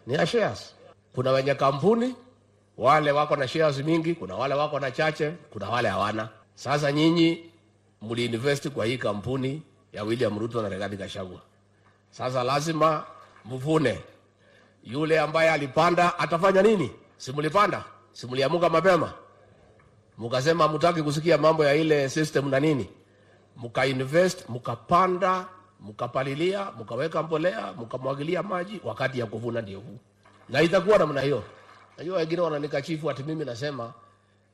Ni 0.08 0.14
ya 0.14 0.26
shares. 0.26 0.74
Kuna 1.16 1.32
wenye 1.32 1.56
kampuni 1.56 2.16
wale 2.82 3.12
wako 3.12 3.36
na 3.36 3.48
shares 3.48 3.78
mingi, 3.78 4.16
kuna 4.16 4.36
wale 4.36 4.54
wako 4.54 4.80
na 4.80 4.92
chache, 4.92 5.32
kuna 5.50 5.70
wale 5.70 5.90
hawana. 5.90 6.30
Sasa 6.56 6.92
nyinyi 6.92 7.52
mliinvest 8.02 8.70
kwa 8.70 8.86
hii 8.86 8.98
kampuni 8.98 9.62
ya 9.94 10.04
William 10.04 10.40
Ruto 10.40 10.62
na 10.62 10.70
Rigathi 10.70 10.98
Gachagua, 10.98 11.40
sasa 12.12 12.44
lazima 12.44 13.04
mvune. 13.46 14.00
Yule 14.84 15.20
ambaye 15.20 15.50
alipanda 15.52 16.20
atafanya 16.20 16.62
nini? 16.62 16.92
Simulipanda, 17.18 17.84
simuliamuka 18.12 18.70
mapema, 18.70 19.14
mkasema 20.18 20.68
mtaki 20.68 21.04
kusikia 21.04 21.38
mambo 21.38 21.66
ya 21.66 21.76
ile 21.76 22.10
system 22.10 22.50
na 22.50 22.60
nini, 22.60 22.90
mkainvest, 23.58 24.50
mkapanda, 24.50 25.46
mkapalilia, 25.80 26.68
mkaweka 26.80 27.24
mbolea, 27.24 27.74
mkamwagilia 27.74 28.44
maji, 28.44 28.82
wakati 28.84 29.20
ya 29.20 29.26
kuvuna 29.26 29.62
ndio 29.62 29.80
huu, 29.80 29.98
na 30.50 30.62
itakuwa 30.62 30.98
namna 30.98 31.22
hiyo. 31.22 31.44
Najua 31.98 32.18
wengine 32.18 32.42
wananikashifu 32.42 33.10
ati 33.10 33.24
mimi 33.24 33.46
nasema 33.46 33.94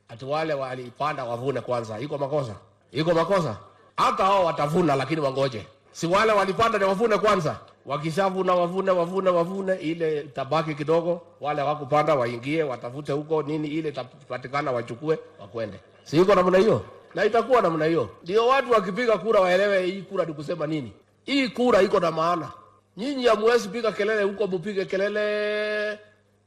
ati 0.08 0.24
wale 0.24 0.54
walipanda 0.54 1.24
wavune 1.24 1.60
kwanza. 1.60 1.98
Iko 2.00 2.18
makosa? 2.18 2.54
Iko 2.92 3.14
makosa? 3.14 3.56
Hata 3.96 4.24
hao 4.24 4.44
watavuna, 4.44 4.94
lakini 4.96 5.20
wangoje. 5.20 5.66
Si 5.92 6.06
wale 6.06 6.32
walipanda 6.32 6.78
ni 6.78 6.84
wavune 6.84 7.18
kwanza, 7.18 7.56
wakishavuna 7.86 8.54
wavune, 8.54 8.90
wavune, 8.90 9.30
wavune, 9.30 9.74
ile 9.74 10.22
tabaki 10.22 10.74
kidogo. 10.74 11.22
Wale 11.40 11.62
wakupanda 11.62 12.14
waingie, 12.14 12.62
watafute 12.62 13.12
huko 13.12 13.42
nini, 13.42 13.68
ile 13.68 13.88
itapatikana, 13.88 14.72
wachukue, 14.72 15.18
wakwende. 15.40 15.80
Si 16.04 16.16
iko 16.20 16.34
namna 16.34 16.58
hiyo? 16.58 16.84
Na 17.14 17.24
itakuwa 17.24 17.62
namna 17.62 17.84
hiyo, 17.84 18.08
ndio 18.22 18.46
watu 18.46 18.72
wakipiga 18.72 19.18
kura 19.18 19.40
waelewe 19.40 19.86
hii 19.86 20.02
kura 20.02 20.24
ni 20.24 20.32
kusema 20.32 20.66
nini. 20.66 20.92
Hii 21.24 21.48
kura 21.48 21.82
iko 21.82 22.00
na 22.00 22.10
maana. 22.10 22.50
Nyinyi 22.96 23.26
hamwezi 23.26 23.68
piga 23.68 23.92
kelele 23.92 24.22
huko, 24.22 24.46
mupige 24.46 24.84
kelele 24.84 25.98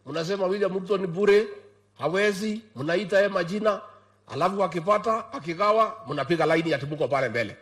mnasema 0.05 0.45
William 0.45 0.73
Ruto 0.73 0.97
ni 0.97 1.07
bure, 1.07 1.47
hawezi, 1.99 2.61
mnaita 2.75 3.17
yeye 3.17 3.27
majina, 3.29 3.81
alafu 4.33 4.63
akipata 4.63 5.33
akigawa, 5.33 5.95
mnapiga 6.07 6.45
laini 6.45 6.73
ati 6.73 6.85
mko 6.85 7.07
pale 7.07 7.29
mbele, 7.29 7.55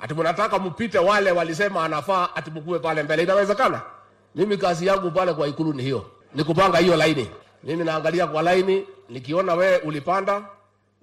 ati 0.00 0.14
mnataka 0.14 0.58
mpite 0.58 0.98
wale 0.98 1.30
walisema 1.32 1.84
anafaa, 1.84 2.28
ati 2.34 2.50
mkuwe 2.50 2.78
pale 2.78 3.02
mbele. 3.02 3.22
Inawezekana? 3.22 3.82
Mimi 4.34 4.56
kazi 4.56 4.86
yangu 4.86 5.10
pale 5.10 5.32
kwa 5.34 5.48
ikulu 5.48 5.72
ni 5.72 5.82
hiyo, 5.82 6.06
ni 6.34 6.44
kupanga 6.44 6.78
hiyo 6.78 6.96
laini. 6.96 7.30
Mimi 7.64 7.84
naangalia 7.84 8.26
kwa 8.26 8.42
laini, 8.42 8.86
nikiona 9.08 9.54
wewe 9.54 9.78
ulipanda 9.78 10.42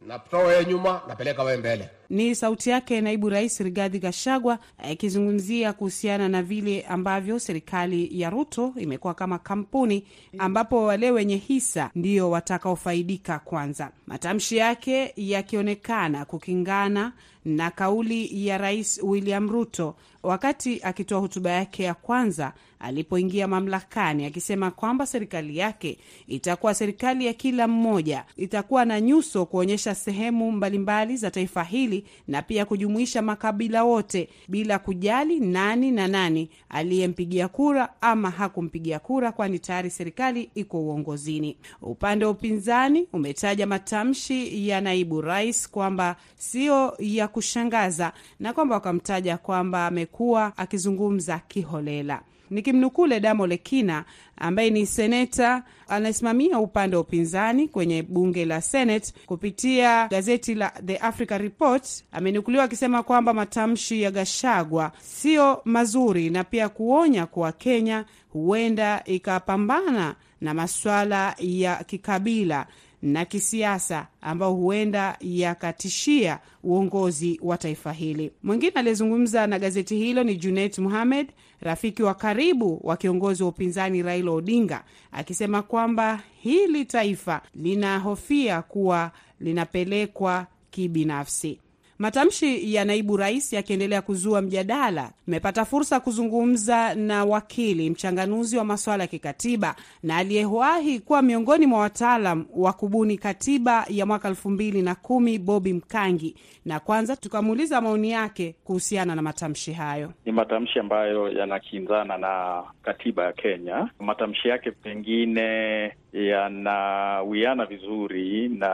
natoa 0.08 0.44
wewe 0.44 0.66
nyuma, 0.66 1.02
napeleka 1.08 1.44
wewe 1.44 1.58
mbele. 1.58 1.90
Ni 2.10 2.36
sauti 2.36 2.70
yake 2.70 3.02
naibu 3.02 3.30
rais 3.30 3.60
Rigathi 3.60 4.00
Gachagua 4.00 4.60
akizungumzia 4.78 5.74
kuhusiana 5.74 6.30
na 6.30 6.44
vile 6.44 6.82
ambavyo 6.82 7.40
serikali 7.40 8.22
ya 8.22 8.30
Ruto 8.30 8.74
imekuwa 8.78 9.14
kama 9.14 9.40
kampuni 9.40 10.04
ambapo 10.38 10.84
wale 10.84 11.12
wenye 11.12 11.36
hisa 11.38 11.90
ndio 11.96 12.30
watakaofaidika 12.32 13.40
kwanza. 13.40 13.92
Matamshi 14.08 14.58
yake 14.58 15.14
yakionekana 15.16 16.26
kukingana 16.26 17.14
na 17.46 17.72
kauli 17.72 18.48
ya 18.48 18.58
rais 18.58 19.00
William 19.04 19.50
Ruto 19.50 19.96
wakati 20.24 20.80
akitoa 20.84 21.20
hotuba 21.20 21.50
yake 21.52 21.84
ya 21.84 21.94
kwanza 21.94 22.54
alipoingia 22.80 23.48
mamlakani, 23.48 24.26
akisema 24.26 24.72
kwamba 24.72 25.06
serikali 25.06 25.58
yake 25.58 25.98
itakuwa 26.28 26.74
serikali 26.74 27.26
ya 27.26 27.34
kila 27.34 27.68
mmoja, 27.68 28.26
itakuwa 28.38 28.86
na 28.86 29.02
nyuso 29.02 29.46
kuonyesha 29.46 29.96
sehemu 29.96 30.52
mbalimbali 30.52 31.18
za 31.18 31.32
taifa 31.32 31.64
hili 31.64 31.95
na 32.28 32.42
pia 32.42 32.66
kujumuisha 32.66 33.22
makabila 33.22 33.84
wote 33.84 34.30
bila 34.48 34.80
kujali 34.80 35.40
nani 35.40 35.92
na 35.92 36.08
nani 36.08 36.50
aliyempigia 36.70 37.48
kura 37.48 37.90
ama 38.02 38.30
hakumpigia 38.30 39.00
kura, 39.00 39.32
kwani 39.32 39.60
tayari 39.60 39.90
serikali 39.90 40.50
iko 40.56 40.82
uongozini. 40.82 41.58
Upande 41.82 42.26
wa 42.26 42.32
upinzani 42.32 43.08
umetaja 43.14 43.68
matamshi 43.68 44.68
ya 44.70 44.82
naibu 44.82 45.22
rais 45.22 45.70
kwamba 45.70 46.16
sio 46.38 46.94
ya 47.00 47.28
kushangaza 47.28 48.14
na 48.40 48.54
kwamba 48.54 48.76
wakamtaja 48.76 49.38
kwamba 49.38 49.88
amekuwa 49.88 50.58
akizungumza 50.58 51.40
kiholela. 51.48 52.22
Nikimnukuu 52.50 53.06
Ledamo 53.06 53.48
Lekina 53.48 54.06
ambaye 54.38 54.70
ni 54.70 54.86
seneta 54.86 55.64
anasimamia 55.88 56.60
upande 56.60 56.96
wa 56.96 57.02
upinzani 57.02 57.68
kwenye 57.68 58.04
bunge 58.04 58.46
la 58.46 58.62
Senate 58.62 59.14
kupitia 59.26 60.08
gazeti 60.08 60.56
la 60.56 60.70
The 60.86 60.98
Africa 60.98 61.32
Report, 61.32 62.04
amenukuliwa 62.12 62.64
akisema 62.64 63.04
kwamba 63.04 63.34
matamshi 63.34 64.02
ya 64.02 64.12
Gashagwa 64.12 64.92
sio 65.02 65.62
mazuri 65.66 66.30
na 66.30 66.44
pia 66.44 66.70
kuonya 66.70 67.26
kuwa 67.26 67.52
Kenya 67.52 68.06
huenda 68.34 69.02
ikapambana 69.06 70.16
na 70.42 70.54
masuala 70.54 71.36
ya 71.40 71.76
kikabila 71.84 72.68
na 73.06 73.26
kisiasa 73.26 74.08
ambayo 74.22 74.52
huenda 74.54 75.18
yakatishia 75.22 76.40
uongozi 76.64 77.40
wa 77.44 77.58
taifa 77.58 77.92
hili. 77.94 78.32
Mwingine 78.44 78.72
aliyezungumza 78.76 79.48
na 79.48 79.60
gazeti 79.60 79.96
hilo 79.98 80.24
ni 80.24 80.36
Junet 80.36 80.80
Muhamed, 80.80 81.28
rafiki 81.62 82.04
wa 82.04 82.14
karibu 82.14 82.80
wa 82.84 82.98
kiongozi 82.98 83.44
wa 83.44 83.50
upinzani 83.50 84.04
Raila 84.04 84.32
Odinga, 84.32 84.84
akisema 85.12 85.62
kwamba 85.62 86.20
hili 86.42 86.86
taifa 86.86 87.42
linahofia 87.56 88.62
kuwa 88.62 89.12
linapelekwa 89.40 90.48
kibinafsi. 90.72 91.60
Matamshi 92.00 92.74
ya 92.76 92.86
naibu 92.86 93.18
rais 93.18 93.54
yakiendelea 93.54 94.02
kuzua 94.02 94.42
mjadala, 94.42 95.12
nimepata 95.28 95.66
fursa 95.66 96.00
kuzungumza 96.00 96.96
na 96.96 97.26
wakili 97.26 97.90
mchanganuzi 97.90 98.58
wa 98.58 98.64
masuala 98.64 99.04
ya 99.04 99.08
kikatiba 99.08 99.76
na 100.04 100.18
aliyewahi 100.18 101.00
kuwa 101.00 101.22
miongoni 101.22 101.66
mwa 101.66 101.80
wataalam 101.80 102.46
wa 102.56 102.74
kubuni 102.74 103.18
katiba 103.18 103.86
ya 103.90 104.06
mwaka 104.06 104.28
elfu 104.30 104.50
mbili 104.50 104.82
na 104.82 104.96
kumi 104.96 105.40
Bobi 105.40 105.74
Mkangi, 105.74 106.36
na 106.66 106.80
kwanza 106.80 107.16
tukamuuliza 107.16 107.82
maoni 107.82 108.12
yake 108.12 108.56
kuhusiana 108.64 109.16
na 109.16 109.22
matamshi 109.22 109.74
hayo. 109.74 110.14
Ni 110.26 110.32
matamshi 110.32 110.80
ambayo 110.80 111.30
yanakinzana 111.32 112.18
na 112.18 112.64
katiba 112.84 113.24
ya 113.24 113.34
Kenya. 113.34 113.90
Matamshi 114.00 114.48
yake 114.48 114.72
pengine 114.72 115.92
yanawiana 116.14 117.66
vizuri 117.66 118.50
na 118.50 118.70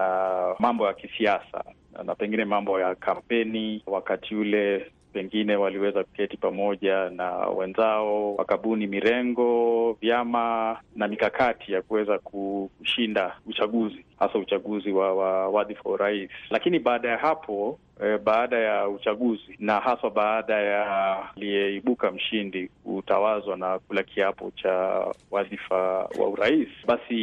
mambo 0.59 0.87
ya 0.87 0.93
kisiasa 0.93 1.63
na 2.03 2.15
pengine 2.15 2.45
mambo 2.45 2.79
ya 2.79 2.95
kampeni. 2.95 3.83
Wakati 3.87 4.35
ule 4.35 4.91
pengine 5.13 5.55
waliweza 5.55 6.03
kuketi 6.03 6.37
pamoja 6.37 7.09
na 7.09 7.31
wenzao 7.37 8.35
wakabuni 8.35 8.87
mirengo, 8.87 9.93
vyama 10.01 10.77
na 10.95 11.07
mikakati 11.07 11.73
ya 11.73 11.81
kuweza 11.81 12.19
kushinda 12.19 13.35
uchaguzi, 13.47 14.05
hasa 14.19 14.39
uchaguzi 14.39 14.91
wa, 14.91 15.13
wa 15.15 15.47
wadhifa 15.49 15.81
wa 15.89 15.95
urais. 15.95 16.29
Lakini 16.49 16.79
baada 16.79 17.09
ya 17.09 17.17
hapo 17.17 17.79
e, 18.03 18.17
baada 18.17 18.57
ya 18.59 18.87
uchaguzi 18.89 19.55
na 19.59 19.79
haswa 19.79 20.09
baada 20.11 20.53
ya 20.61 21.17
aliyeibuka 21.35 22.11
mshindi 22.11 22.67
kutawazwa 22.83 23.57
na 23.57 23.79
kula 23.79 24.03
kiapo 24.03 24.51
cha 24.55 25.05
wadhifa 25.31 25.77
wa 26.19 26.27
urais, 26.29 26.67
basi 26.87 27.13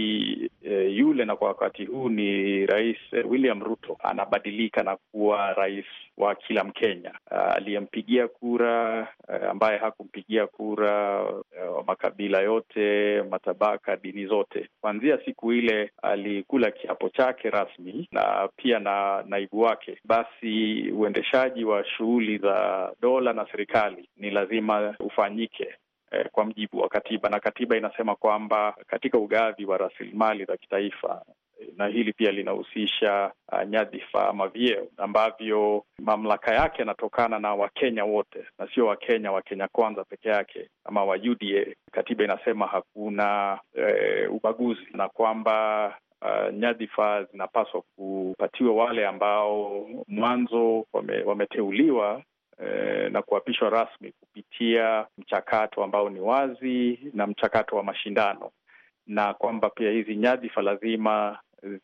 e, 0.63 0.89
yule 0.91 1.25
na 1.25 1.37
kwa 1.37 1.49
wakati 1.49 1.85
huu 1.85 2.09
ni 2.09 2.67
Rais 2.67 2.97
William 3.29 3.63
Ruto 3.65 3.97
anabadilika 4.03 4.83
na 4.83 4.97
kuwa 4.97 5.53
rais 5.55 5.85
wa 6.19 6.35
kila 6.35 6.65
Mkenya. 6.65 7.13
Uh, 7.31 7.55
aliyempigia 7.57 8.29
kura 8.29 9.01
uh, 9.29 9.51
ambaye 9.51 9.79
hakumpigia 9.79 10.47
kura 10.47 11.23
uh, 11.25 11.77
wa 11.77 11.85
makabila 11.87 12.41
yote, 12.41 13.23
matabaka, 13.23 13.97
dini 13.97 14.27
zote. 14.27 14.69
Kuanzia 14.81 15.19
siku 15.25 15.53
ile 15.53 15.91
alikula 16.03 16.71
kiapo 16.71 17.09
chake 17.09 17.51
rasmi 17.51 18.09
na 18.13 18.49
pia 18.57 18.79
na 18.79 19.25
naibu 19.27 19.61
wake, 19.61 19.99
basi 20.05 20.83
uendeshaji 20.93 21.65
wa 21.65 21.85
shughuli 21.85 22.39
za 22.39 22.93
dola 23.01 23.33
na 23.33 23.47
serikali 23.53 24.09
ni 24.17 24.31
lazima 24.31 24.95
ufanyike 25.01 25.75
eh, 26.11 26.27
kwa 26.33 26.45
mjibu 26.45 26.79
wa 26.79 26.89
katiba, 26.89 27.29
na 27.29 27.41
katiba 27.41 27.77
inasema 27.77 28.15
kwamba 28.15 28.75
katika 28.87 29.19
ugavi 29.19 29.65
wa 29.65 29.79
rasilimali 29.79 30.45
za 30.45 30.57
kitaifa 30.57 31.23
na 31.77 31.87
hili 31.87 32.13
pia 32.13 32.31
linahusisha 32.33 33.33
uh, 33.53 33.63
nyadhifa 33.69 34.29
ama 34.29 34.49
vyeo 34.49 34.89
ambavyo 34.97 35.85
mamlaka 35.99 36.55
yake 36.55 36.79
yanatokana 36.79 37.39
na 37.39 37.55
Wakenya 37.55 38.05
wote 38.05 38.45
na 38.59 38.69
sio 38.75 38.87
Wakenya 38.87 39.33
wa 39.33 39.43
Kenya 39.43 39.69
Kwanza 39.69 40.05
peke 40.05 40.29
yake 40.29 40.69
ama 40.85 41.05
wa 41.05 41.17
UDA. 41.17 41.67
Katiba 41.93 42.25
inasema 42.25 42.67
hakuna 42.67 43.59
eh, 43.75 44.35
ubaguzi 44.35 44.87
na 44.93 45.09
kwamba 45.09 45.87
uh, 46.23 46.55
nyadhifa 46.55 47.25
zinapaswa 47.25 47.83
kupatiwa 47.97 48.75
wale 48.75 49.07
ambao 49.07 49.87
mwanzo 50.09 50.87
wame, 50.93 51.23
wameteuliwa 51.23 52.23
eh, 52.65 53.13
na 53.13 53.23
kuapishwa 53.23 53.71
rasmi 53.71 54.13
kupitia 54.21 55.07
mchakato 55.19 55.85
ambao 55.85 56.11
ni 56.11 56.21
wazi 56.21 56.99
na 57.15 57.27
mchakato 57.27 57.77
wa 57.77 57.83
mashindano 57.83 58.51
na 59.09 59.35
kwamba 59.35 59.71
pia 59.71 59.91
hizi 59.91 60.17
nyadhifa 60.17 60.63
lazima 60.63 61.39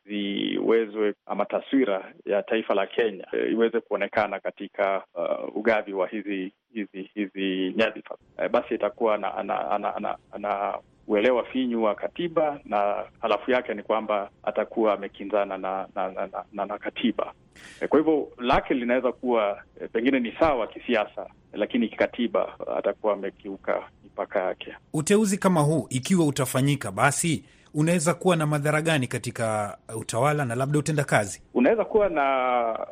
ziwezwe 0.06 1.14
ama 1.26 1.44
taswira 1.44 2.12
ya 2.26 2.42
taifa 2.42 2.74
la 2.74 2.86
Kenya 2.86 3.26
e, 3.32 3.50
iweze 3.52 3.80
kuonekana 3.80 4.40
katika 4.40 5.02
uh, 5.14 5.56
ugavi 5.56 5.92
wa 5.92 6.08
hizi 6.08 6.52
hizi 6.74 7.10
hizi 7.14 7.74
nyadhifa 7.76 8.16
e, 8.38 8.48
basi 8.48 8.74
itakuwa 8.74 9.14
ana, 9.14 9.42
na, 9.42 9.78
na, 9.78 9.94
na, 10.00 10.16
na 10.38 10.78
uelewa 11.06 11.44
finyu 11.44 11.82
wa 11.82 11.94
katiba 11.94 12.60
na 12.64 13.04
halafu 13.20 13.50
yake 13.50 13.74
ni 13.74 13.82
kwamba 13.82 14.30
atakuwa 14.42 14.92
amekinzana 14.94 15.58
na 15.58 15.86
na, 15.94 16.08
na, 16.08 16.26
na, 16.26 16.44
na, 16.52 16.66
na 16.66 16.78
katiba 16.78 17.32
e, 17.80 17.88
kwa 17.88 17.98
hivyo 17.98 18.28
lake 18.38 18.74
linaweza 18.74 19.12
kuwa 19.12 19.62
e, 19.80 19.88
pengine 19.88 20.20
ni 20.20 20.32
sawa 20.40 20.66
kisiasa, 20.66 21.26
lakini 21.52 21.88
kikatiba 21.88 22.54
atakuwa 22.76 23.12
amekiuka 23.12 23.82
mipaka 24.04 24.40
yake. 24.40 24.74
Uteuzi 24.92 25.38
kama 25.38 25.60
huu 25.60 25.86
ikiwa 25.90 26.26
utafanyika, 26.26 26.92
basi 26.92 27.44
unaweza 27.74 28.14
kuwa 28.14 28.36
na 28.36 28.46
madhara 28.46 28.82
gani 28.82 29.06
katika 29.06 29.78
utawala 29.96 30.44
na 30.44 30.54
labda 30.54 30.78
utendakazi? 30.78 31.42
Unaweza 31.54 31.84
kuwa 31.84 32.08
na 32.08 32.26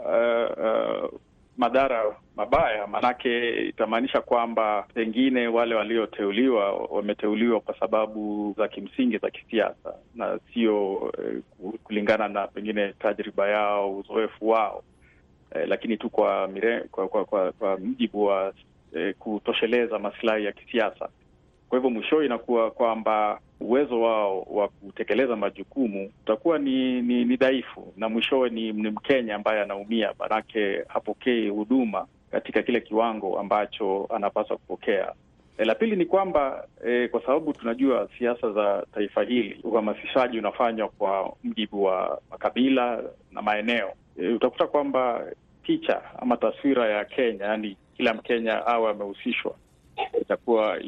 uh, 0.05 0.65
uh, 0.65 1.21
madhara 1.57 2.17
mabaya, 2.37 2.87
maanake 2.87 3.51
itamaanisha 3.69 4.21
kwamba 4.21 4.87
pengine 4.95 5.49
wale 5.49 5.75
walioteuliwa 5.75 6.73
wameteuliwa 6.73 7.61
kwa 7.61 7.79
sababu 7.81 8.55
za 8.59 8.69
kimsingi 8.69 9.19
za 9.19 9.31
kisiasa 9.31 9.95
na 10.15 10.39
sio 10.55 10.93
uh, 10.95 11.75
kulingana 11.85 12.29
na 12.29 12.47
pengine 12.47 12.93
tajriba 12.93 13.49
yao, 13.49 13.97
uzoefu 13.99 14.49
wao 14.49 14.83
uh, 15.55 15.63
lakini 15.69 15.97
tu 15.97 16.11
kwa, 16.11 16.49
mire, 16.49 16.81
kwa, 16.81 17.09
kwa, 17.09 17.25
kwa, 17.25 17.53
kwa 17.53 17.79
mjibu 17.79 18.25
wa 18.25 18.49
uh, 18.49 19.11
kutosheleza 19.19 19.99
masilahi 19.99 20.45
ya 20.45 20.53
kisiasa. 20.53 21.09
Kwa 21.73 21.79
hivyo 21.79 21.91
mwishowe 21.91 22.27
inakuwa 22.27 22.71
kwamba 22.71 23.41
uwezo 23.61 24.01
wao 24.01 24.41
wa 24.43 24.69
kutekeleza 24.69 25.37
majukumu 25.37 26.11
utakuwa 26.23 26.59
ni 26.59 27.03
ni, 27.03 27.25
ni 27.25 27.37
dhaifu, 27.37 27.93
na 27.97 28.09
mwishowe 28.09 28.51
ni, 28.51 28.73
ni 28.73 28.91
Mkenya 28.91 29.35
ambaye 29.35 29.61
anaumia, 29.63 30.13
manake 30.19 30.85
hapokei 30.89 31.49
huduma 31.49 32.07
katika 32.31 32.63
kile 32.63 32.81
kiwango 32.81 33.39
ambacho 33.41 34.07
anapaswa 34.15 34.57
kupokea. 34.57 35.13
E, 35.59 35.65
la 35.65 35.75
pili 35.75 35.97
ni 35.97 36.07
kwamba 36.07 36.67
e, 36.87 37.09
kwa 37.09 37.23
sababu 37.23 37.53
tunajua 37.53 38.09
siasa 38.19 38.53
za 38.53 38.87
taifa 38.95 39.23
hili, 39.23 39.61
uhamasishaji 39.65 40.39
unafanywa 40.39 40.89
kwa 40.89 41.33
mjibu 41.45 41.85
wa 41.85 42.21
makabila 42.31 43.03
na 43.31 43.43
maeneo. 43.43 43.93
E, 44.23 44.29
utakuta 44.29 44.67
kwamba 44.67 45.25
picha 45.63 46.03
ama 46.19 46.37
taswira 46.37 46.89
ya 46.89 47.05
Kenya, 47.05 47.45
yaani 47.45 47.77
kila 47.97 48.15
Mkenya 48.15 48.67
awe 48.67 48.91
amehusishwa 48.91 49.55
itakuwa 50.21 50.81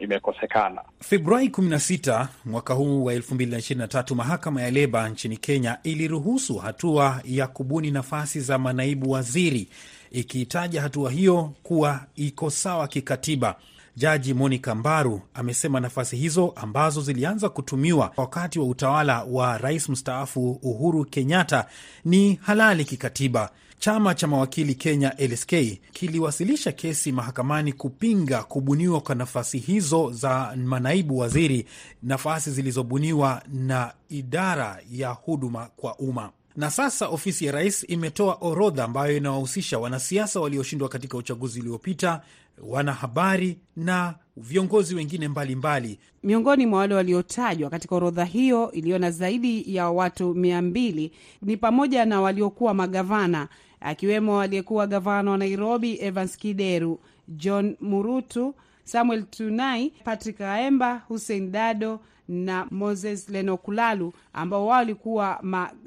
imekosekana 0.00 0.70
ime, 0.70 0.84
ime 0.84 1.00
Februari 1.00 1.48
16 1.48 2.26
mwaka 2.44 2.74
huu 2.74 3.04
wa 3.04 3.14
2023 3.14 4.14
mahakama 4.14 4.62
ya 4.62 4.70
leba 4.70 5.08
nchini 5.08 5.36
Kenya 5.36 5.78
iliruhusu 5.82 6.56
hatua 6.58 7.20
ya 7.24 7.46
kubuni 7.46 7.90
nafasi 7.90 8.40
za 8.40 8.58
manaibu 8.58 9.10
waziri, 9.10 9.68
ikiitaja 10.10 10.82
hatua 10.82 11.10
hiyo 11.10 11.52
kuwa 11.62 12.00
iko 12.16 12.50
sawa 12.50 12.88
kikatiba. 12.88 13.56
Jaji 13.98 14.34
Monica 14.34 14.74
Mbaru 14.74 15.20
amesema 15.34 15.80
nafasi 15.80 16.16
hizo 16.16 16.52
ambazo 16.56 17.00
zilianza 17.00 17.48
kutumiwa 17.48 18.12
wakati 18.16 18.58
wa 18.58 18.66
utawala 18.66 19.22
wa 19.24 19.58
rais 19.58 19.88
mstaafu 19.88 20.50
Uhuru 20.62 21.04
Kenyatta 21.04 21.66
ni 22.04 22.34
halali 22.34 22.84
kikatiba. 22.84 23.50
Chama 23.78 24.14
cha 24.14 24.26
mawakili 24.26 24.74
Kenya 24.74 25.14
LSK 25.18 25.52
kiliwasilisha 25.92 26.72
kesi 26.72 27.12
mahakamani 27.12 27.72
kupinga 27.72 28.42
kubuniwa 28.42 29.00
kwa 29.00 29.14
nafasi 29.14 29.58
hizo 29.58 30.10
za 30.12 30.54
manaibu 30.56 31.18
waziri, 31.18 31.66
nafasi 32.02 32.50
zilizobuniwa 32.50 33.42
na 33.52 33.92
idara 34.08 34.78
ya 34.92 35.08
huduma 35.10 35.68
kwa 35.76 35.96
umma. 35.98 36.30
Na 36.56 36.70
sasa 36.70 37.08
ofisi 37.08 37.44
ya 37.46 37.52
rais 37.52 37.84
imetoa 37.88 38.34
orodha 38.40 38.84
ambayo 38.84 39.16
inawahusisha 39.16 39.78
wanasiasa 39.78 40.40
walioshindwa 40.40 40.88
katika 40.88 41.16
uchaguzi 41.16 41.60
uliopita, 41.60 42.20
wanahabari 42.62 43.58
na 43.76 44.14
viongozi 44.36 44.94
wengine 44.94 45.28
mbalimbali 45.28 45.88
mbali. 45.88 45.98
Miongoni 46.22 46.66
mwa 46.66 46.78
wale 46.78 46.94
waliotajwa 46.94 47.70
katika 47.70 47.96
orodha 47.96 48.24
hiyo 48.24 48.72
iliyo 48.72 48.98
na 48.98 49.10
zaidi 49.10 49.74
ya 49.76 49.90
watu 49.90 50.34
mia 50.34 50.62
mbili 50.62 51.12
ni 51.42 51.56
pamoja 51.56 52.04
na 52.04 52.20
waliokuwa 52.20 52.74
magavana 52.74 53.48
akiwemo 53.80 54.40
aliyekuwa 54.40 54.86
gavana 54.86 55.30
wa 55.30 55.38
Nairobi 55.38 55.98
Evans 56.00 56.36
Kideru, 56.36 57.00
John 57.28 57.76
Murutu, 57.80 58.54
Samuel 58.84 59.22
Tunai, 59.30 59.92
Patrick 60.04 60.40
Aemba, 60.40 61.02
Hussein 61.08 61.52
Dado 61.52 62.00
na 62.28 62.66
Moses 62.70 63.28
Lenokulalu 63.28 64.12
ambao 64.32 64.66
wao 64.66 64.78
walikuwa 64.78 65.38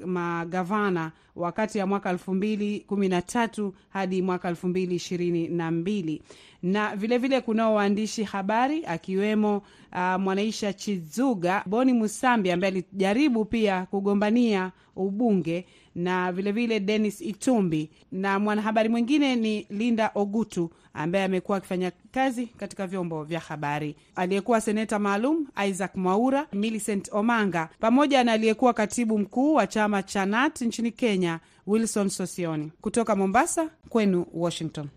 magavana 0.06 1.00
ma 1.00 1.12
wakati 1.36 1.78
ya 1.78 1.86
mwaka 1.86 2.10
elfu 2.10 2.34
mbili 2.34 2.80
kumi 2.80 3.08
na 3.08 3.22
tatu 3.22 3.74
hadi 3.88 4.22
mwaka 4.22 4.48
elfu 4.48 4.68
mbili 4.68 4.94
ishirini 4.94 5.48
na 5.48 5.70
mbili. 5.70 6.22
Na 6.62 6.96
vilevile 6.96 7.40
kunao 7.40 7.74
waandishi 7.74 8.22
habari 8.24 8.86
akiwemo 8.86 9.56
uh, 9.92 10.20
Mwanaisha 10.20 10.72
Chizuga, 10.72 11.62
Boni 11.66 11.92
Musambi 11.92 12.50
ambaye 12.50 12.72
alijaribu 12.72 13.44
pia 13.44 13.86
kugombania 13.86 14.72
ubunge 14.96 15.66
na 15.94 16.32
vilevile 16.32 16.80
Dennis 16.80 17.20
Itumbi 17.20 17.90
na 18.12 18.38
mwanahabari 18.38 18.88
mwingine 18.88 19.36
ni 19.36 19.66
Linda 19.70 20.10
Ogutu 20.14 20.70
ambaye 20.94 21.24
amekuwa 21.24 21.58
akifanya 21.58 21.92
kazi 22.10 22.46
katika 22.46 22.86
vyombo 22.86 23.24
vya 23.24 23.40
habari, 23.40 23.96
aliyekuwa 24.14 24.60
seneta 24.60 24.98
maalum 24.98 25.46
Isaac 25.68 25.94
Mwaura, 25.96 26.46
Millicent 26.52 27.08
Omanga 27.12 27.68
pamoja 27.80 28.24
na 28.24 28.32
aliyekuwa 28.32 28.72
katibu 28.74 29.18
mkuu 29.18 29.54
wa 29.54 29.66
chama 29.66 30.02
cha 30.02 30.26
NAT 30.26 30.60
nchini 30.60 30.90
Kenya 30.92 31.40
Wilson 31.66 32.08
Sosioni. 32.08 32.72
Kutoka 32.80 33.16
Mombasa 33.16 33.70
kwenu 33.88 34.26
Washington. 34.34 34.88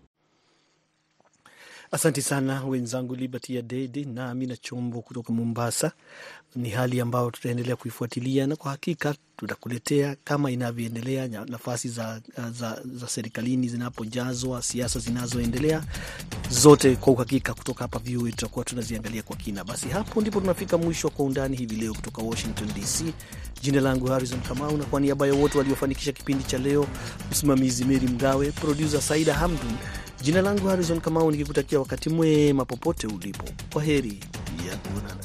Asante 1.90 2.22
sana 2.22 2.64
wenzangu 2.64 3.14
Liberty 3.14 3.54
ya 3.56 3.62
Dede 3.62 4.04
na 4.04 4.30
Amina 4.30 4.56
Chombo 4.56 5.02
kutoka 5.02 5.32
Mombasa. 5.32 5.92
Ni 6.56 6.70
hali 6.70 7.00
ambayo 7.00 7.30
tutaendelea 7.30 7.76
kuifuatilia 7.76 8.46
na 8.46 8.56
kwa 8.56 8.70
hakika 8.70 9.14
tutakuletea 9.36 10.16
kama 10.24 10.50
inavyoendelea, 10.50 11.28
nafasi 11.28 11.88
za, 11.88 12.20
za, 12.52 12.82
za 12.84 13.08
serikalini 13.08 13.68
zinapojazwa, 13.68 14.62
siasa 14.62 14.98
zinazoendelea 14.98 15.82
zote, 16.50 16.96
kwa 16.96 17.12
uhakika 17.12 17.54
kutoka 17.54 17.84
hapa 17.84 17.98
VOA 17.98 18.30
tutakuwa 18.30 18.64
tunaziangalia 18.64 19.22
kwa 19.22 19.36
kina. 19.36 19.64
Basi 19.64 19.88
hapo 19.88 20.20
ndipo 20.20 20.40
tunafika 20.40 20.78
mwisho 20.78 21.08
wa 21.08 21.14
Kwa 21.14 21.24
Undani 21.24 21.56
hivi 21.56 21.76
leo 21.76 21.94
kutoka 21.94 22.22
Washington 22.22 22.68
DC. 22.74 23.04
Jina 23.62 23.80
langu 23.80 24.06
Harrison 24.06 24.40
Kamau, 24.40 24.76
na 24.76 24.84
kwa 24.84 25.00
niaba 25.00 25.26
ya 25.26 25.34
wote 25.34 25.58
waliofanikisha 25.58 26.12
kipindi 26.12 26.44
cha 26.44 26.58
leo, 26.58 26.86
msimamizi 27.30 27.84
Meri 27.84 28.06
Mgawe, 28.08 28.50
produsa 28.52 29.00
Saida 29.02 29.34
Hamdun, 29.34 29.72
jina 30.26 30.42
langu 30.42 30.68
Harrison 30.68 31.00
Kamau 31.00 31.30
nikikutakia 31.30 31.78
wakati 31.78 32.10
mwema 32.10 32.64
popote 32.64 33.06
ulipo. 33.06 33.44
Kwa 33.72 33.82
heri 33.82 34.20
ya 34.70 34.76
kuonana. 34.76 35.24